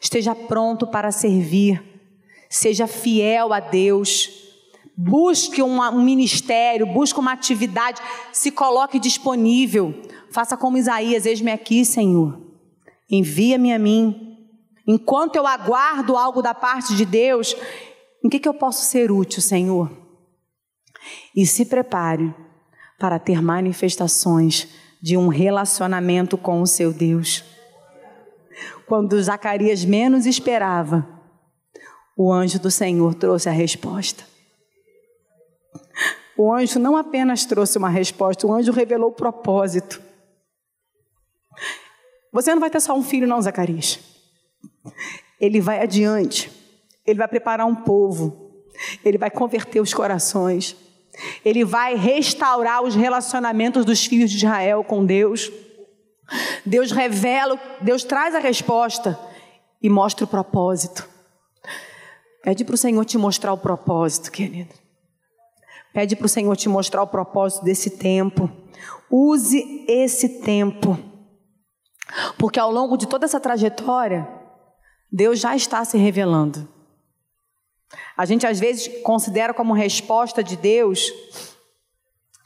[0.00, 1.82] Esteja pronto para servir,
[2.48, 4.48] seja fiel a Deus
[5.00, 9.94] Busque um ministério, busque uma atividade, se coloque disponível.
[10.28, 12.36] Faça como Isaías: Eis-me aqui, Senhor.
[13.08, 14.27] Envia-me a mim.
[14.88, 17.54] Enquanto eu aguardo algo da parte de Deus,
[18.24, 19.92] em que, que eu posso ser útil, Senhor?
[21.36, 22.34] E se prepare
[22.98, 24.66] para ter manifestações
[25.02, 27.44] de um relacionamento com o seu Deus.
[28.86, 31.06] Quando Zacarias menos esperava,
[32.16, 34.24] o anjo do Senhor trouxe a resposta.
[36.34, 40.00] O anjo não apenas trouxe uma resposta, o anjo revelou o propósito.
[42.32, 44.07] Você não vai ter só um filho, não, Zacarias.
[45.40, 46.50] Ele vai adiante.
[47.06, 48.50] Ele vai preparar um povo.
[49.04, 50.76] Ele vai converter os corações.
[51.44, 55.50] Ele vai restaurar os relacionamentos dos filhos de Israel com Deus.
[56.64, 59.18] Deus revela, Deus traz a resposta
[59.82, 61.08] e mostra o propósito.
[62.42, 64.74] Pede para o Senhor te mostrar o propósito, querido.
[65.92, 68.50] Pede para o Senhor te mostrar o propósito desse tempo.
[69.10, 70.98] Use esse tempo.
[72.38, 74.28] Porque ao longo de toda essa trajetória,
[75.10, 76.68] Deus já está se revelando.
[78.16, 81.10] A gente às vezes considera como resposta de Deus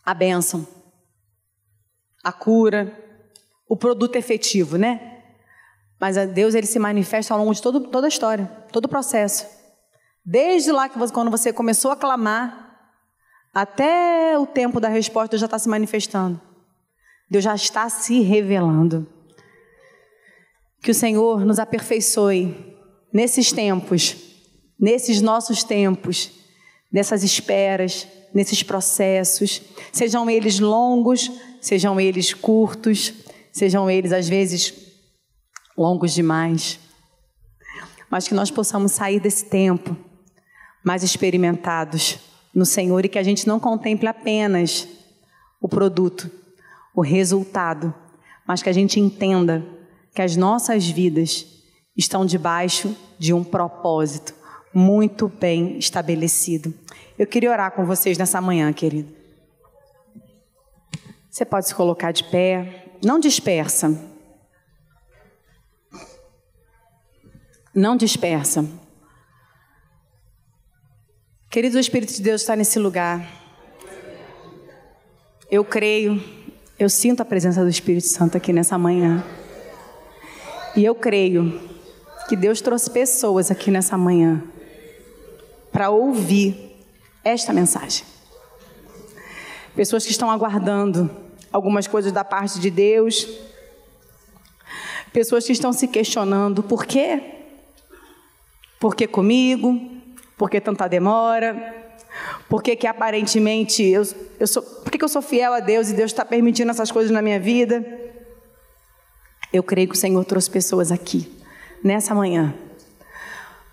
[0.04, 0.66] a bênção,
[2.22, 2.96] a cura,
[3.68, 5.22] o produto efetivo, né?
[6.00, 9.46] Mas Deus ele se manifesta ao longo de todo, toda a história, todo o processo.
[10.24, 12.62] Desde lá que você, quando você começou a clamar,
[13.54, 16.40] até o tempo da resposta, Deus já está se manifestando.
[17.30, 19.06] Deus já está se revelando.
[20.82, 22.76] Que o Senhor nos aperfeiçoe
[23.12, 24.16] nesses tempos,
[24.78, 26.32] nesses nossos tempos,
[26.92, 29.62] nessas esperas, nesses processos,
[29.92, 31.30] sejam eles longos,
[31.60, 33.14] sejam eles curtos,
[33.52, 34.74] sejam eles às vezes
[35.78, 36.80] longos demais,
[38.10, 39.96] mas que nós possamos sair desse tempo
[40.84, 42.18] mais experimentados
[42.52, 44.88] no Senhor e que a gente não contemple apenas
[45.60, 46.28] o produto,
[46.94, 47.94] o resultado,
[48.46, 49.64] mas que a gente entenda
[50.14, 51.46] que as nossas vidas
[51.96, 54.34] estão debaixo de um propósito
[54.74, 56.72] muito bem estabelecido.
[57.18, 59.12] Eu queria orar com vocês nessa manhã, querido.
[61.30, 63.98] Você pode se colocar de pé, não dispersa.
[67.74, 68.68] Não dispersa.
[71.48, 73.26] Querido, o Espírito de Deus está nesse lugar.
[75.50, 76.22] Eu creio,
[76.78, 79.22] eu sinto a presença do Espírito Santo aqui nessa manhã.
[80.74, 81.60] E eu creio
[82.28, 84.42] que Deus trouxe pessoas aqui nessa manhã
[85.70, 86.76] para ouvir
[87.22, 88.04] esta mensagem.
[89.74, 91.10] Pessoas que estão aguardando
[91.52, 93.28] algumas coisas da parte de Deus.
[95.12, 97.22] Pessoas que estão se questionando: por quê?
[98.80, 99.78] Por que comigo?
[100.36, 101.82] Por que tanta demora?
[102.48, 104.02] Por que, que aparentemente eu,
[104.40, 104.62] eu sou.
[104.62, 107.22] Por que, que eu sou fiel a Deus e Deus está permitindo essas coisas na
[107.22, 108.01] minha vida?
[109.52, 111.30] Eu creio que o Senhor trouxe pessoas aqui,
[111.84, 112.54] nessa manhã,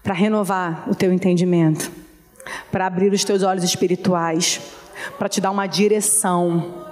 [0.03, 1.91] para renovar o teu entendimento,
[2.71, 4.59] para abrir os teus olhos espirituais,
[5.17, 6.87] para te dar uma direção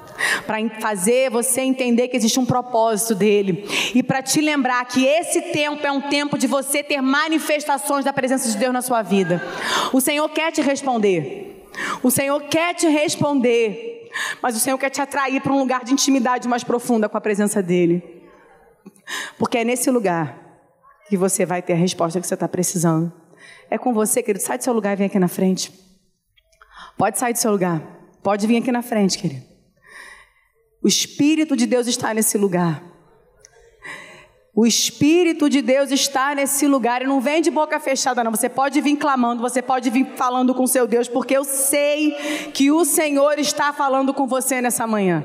[0.45, 5.41] para fazer você entender que existe um propósito dele e para te lembrar que esse
[5.53, 9.43] tempo é um tempo de você ter manifestações da presença de Deus na sua vida.
[9.93, 11.67] O Senhor quer te responder.
[12.01, 14.09] O Senhor quer te responder,
[14.41, 17.21] mas o Senhor quer te atrair para um lugar de intimidade mais profunda com a
[17.21, 18.16] presença dele.
[19.37, 20.37] Porque é nesse lugar
[21.09, 23.11] que você vai ter a resposta que você está precisando.
[23.69, 24.43] É com você, querido.
[24.43, 25.71] Sai do seu lugar e vem aqui na frente.
[26.97, 27.81] Pode sair do seu lugar.
[28.23, 29.45] Pode vir aqui na frente, querido.
[30.83, 32.83] O Espírito de Deus está nesse lugar.
[34.55, 38.31] O Espírito de Deus está nesse lugar e não vem de boca fechada, não.
[38.31, 42.11] Você pode vir clamando, você pode vir falando com seu Deus, porque eu sei
[42.53, 45.23] que o Senhor está falando com você nessa manhã.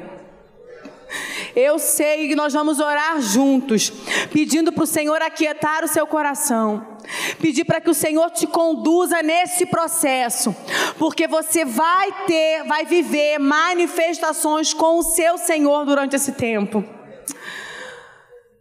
[1.55, 3.91] Eu sei que nós vamos orar juntos,
[4.33, 6.99] pedindo para o Senhor aquietar o seu coração,
[7.41, 10.55] pedir para que o Senhor te conduza nesse processo,
[10.99, 16.85] porque você vai ter, vai viver manifestações com o seu Senhor durante esse tempo.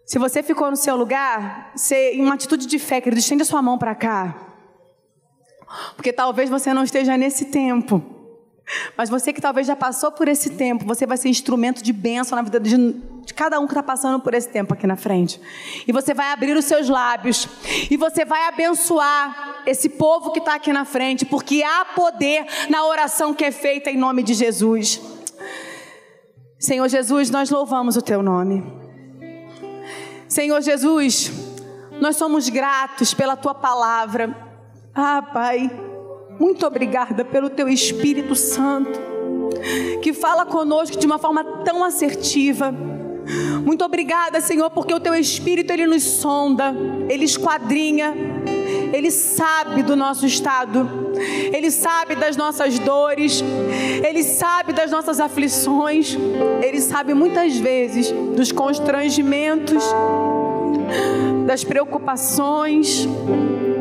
[0.06, 3.45] Se você ficou no seu lugar, você, em uma atitude de fé, querido, estende a
[3.45, 4.36] sua mão para cá.
[5.95, 8.21] Porque talvez você não esteja nesse tempo.
[8.98, 12.36] Mas você que talvez já passou por esse tempo, você vai ser instrumento de bênção
[12.36, 12.94] na vida de,
[13.26, 15.40] de cada um que está passando por esse tempo aqui na frente.
[15.88, 17.48] E você vai abrir os seus lábios.
[17.90, 22.86] E você vai abençoar esse povo que está aqui na frente, porque há poder na
[22.86, 25.02] oração que é feita em nome de Jesus.
[26.60, 28.64] Senhor Jesus, nós louvamos o teu nome.
[30.28, 31.32] Senhor Jesus,
[32.00, 34.36] nós somos gratos pela tua palavra.
[34.94, 35.91] Ah, Pai.
[36.40, 39.00] Muito obrigada pelo teu Espírito Santo,
[40.02, 42.74] que fala conosco de uma forma tão assertiva.
[43.64, 46.76] Muito obrigada, Senhor, porque o teu Espírito ele nos sonda,
[47.08, 48.14] ele esquadrinha,
[48.92, 50.90] ele sabe do nosso estado,
[51.54, 53.44] ele sabe das nossas dores,
[54.04, 56.18] ele sabe das nossas aflições,
[56.62, 59.84] ele sabe muitas vezes dos constrangimentos,
[61.46, 63.08] das preocupações.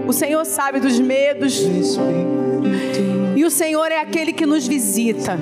[0.07, 1.67] O Senhor sabe dos medos.
[3.41, 5.39] E o Senhor é aquele que nos visita.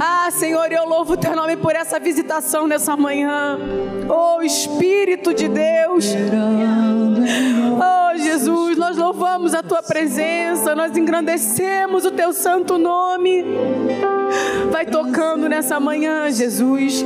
[0.00, 3.56] Ah, Senhor, eu louvo o teu nome por essa visitação nessa manhã.
[4.08, 6.06] Oh, Espírito de Deus.
[7.78, 13.44] Oh, Jesus, nós louvamos a tua presença, nós engrandecemos o teu santo nome.
[14.70, 17.04] Vai tocando nessa manhã, Jesus.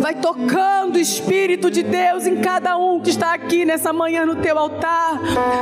[0.00, 4.58] Vai tocando Espírito de Deus em cada um que está aqui nessa manhã no teu
[4.58, 5.20] altar.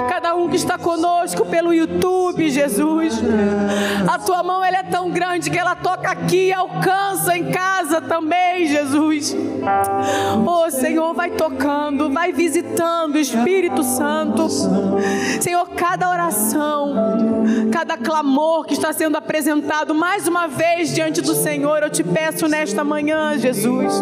[0.09, 3.21] Cada um que está conosco pelo YouTube, Jesus.
[4.11, 8.01] A tua mão ela é tão grande que ela toca aqui e alcança em casa
[8.01, 9.35] também, Jesus.
[10.47, 14.49] Oh, Senhor, vai tocando, vai visitando, Espírito Santo.
[15.41, 16.95] Senhor, cada oração,
[17.73, 22.47] cada clamor que está sendo apresentado mais uma vez diante do Senhor, eu te peço
[22.47, 23.93] nesta manhã, Jesus.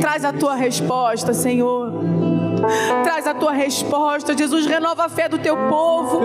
[0.00, 2.04] Traz a tua resposta, Senhor.
[3.02, 4.64] Traz a tua resposta, Jesus.
[4.64, 6.20] Renova a fé do teu povo,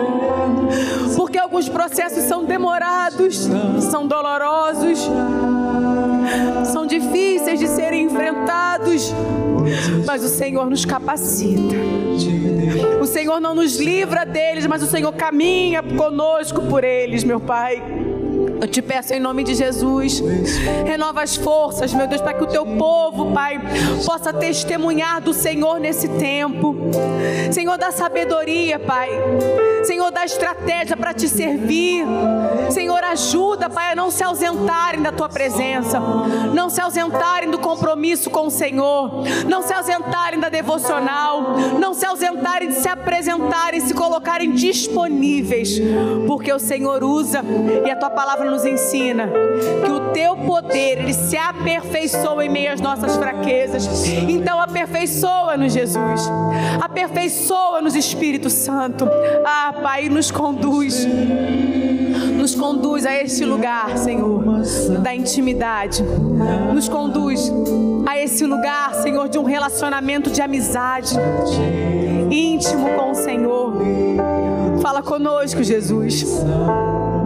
[1.17, 3.49] porque alguns processos são demorados,
[3.89, 5.09] são dolorosos,
[6.71, 9.11] são difíceis de serem enfrentados,
[10.05, 11.75] mas o Senhor nos capacita.
[13.01, 17.81] O Senhor não nos livra deles, mas o Senhor caminha conosco por eles, meu Pai.
[18.61, 20.21] Eu te peço em nome de Jesus,
[20.85, 23.59] renova as forças, meu Deus, para que o teu povo, Pai,
[24.05, 26.75] possa testemunhar do Senhor nesse tempo.
[27.51, 29.09] Senhor, dá sabedoria, Pai.
[29.83, 32.05] Senhor, dá estratégia para te servir.
[32.69, 35.99] Senhor, ajuda, Pai, a não se ausentarem da tua presença,
[36.53, 42.05] não se ausentarem do compromisso com o Senhor, não se ausentarem da devocional, não se
[42.05, 45.79] ausentarem de se apresentarem, se colocarem disponíveis,
[46.27, 47.43] porque o Senhor usa
[47.85, 49.29] e a tua palavra nos ensina
[49.83, 54.07] que o teu poder, ele se aperfeiçoa em meio às nossas fraquezas.
[54.07, 56.31] Então aperfeiçoa-nos, Jesus.
[56.81, 59.05] Aperfeiçoa-nos, Espírito Santo.
[59.45, 61.05] Ah, Pai, nos conduz.
[62.37, 64.41] Nos conduz a este lugar, Senhor,
[65.01, 66.01] da intimidade.
[66.73, 67.51] Nos conduz
[68.07, 71.15] a esse lugar, Senhor, de um relacionamento de amizade
[72.31, 73.73] íntimo com o Senhor.
[74.81, 76.25] Fala conosco, Jesus.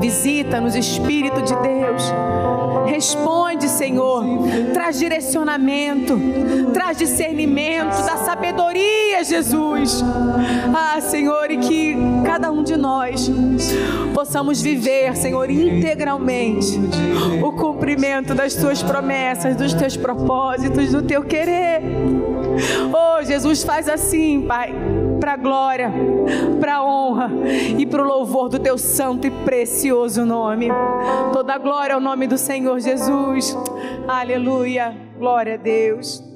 [0.05, 2.13] Visita-nos, Espírito de Deus.
[2.85, 4.23] Responde, Senhor.
[4.71, 6.15] Traz direcionamento,
[6.71, 10.03] traz discernimento, dá sabedoria, Jesus.
[10.75, 13.31] Ah, Senhor, e que cada um de nós
[14.13, 16.79] possamos viver, Senhor, integralmente
[17.43, 21.81] o cumprimento das tuas promessas, dos teus propósitos, do teu querer.
[22.93, 24.71] Oh, Jesus, faz assim, Pai,
[25.25, 25.91] para a glória,
[26.59, 27.31] para a honra
[27.79, 30.67] e para o louvor do teu santo e precioso nome.
[31.33, 33.57] Toda glória ao nome do Senhor Jesus.
[34.07, 34.95] Aleluia.
[35.17, 36.34] Glória a Deus.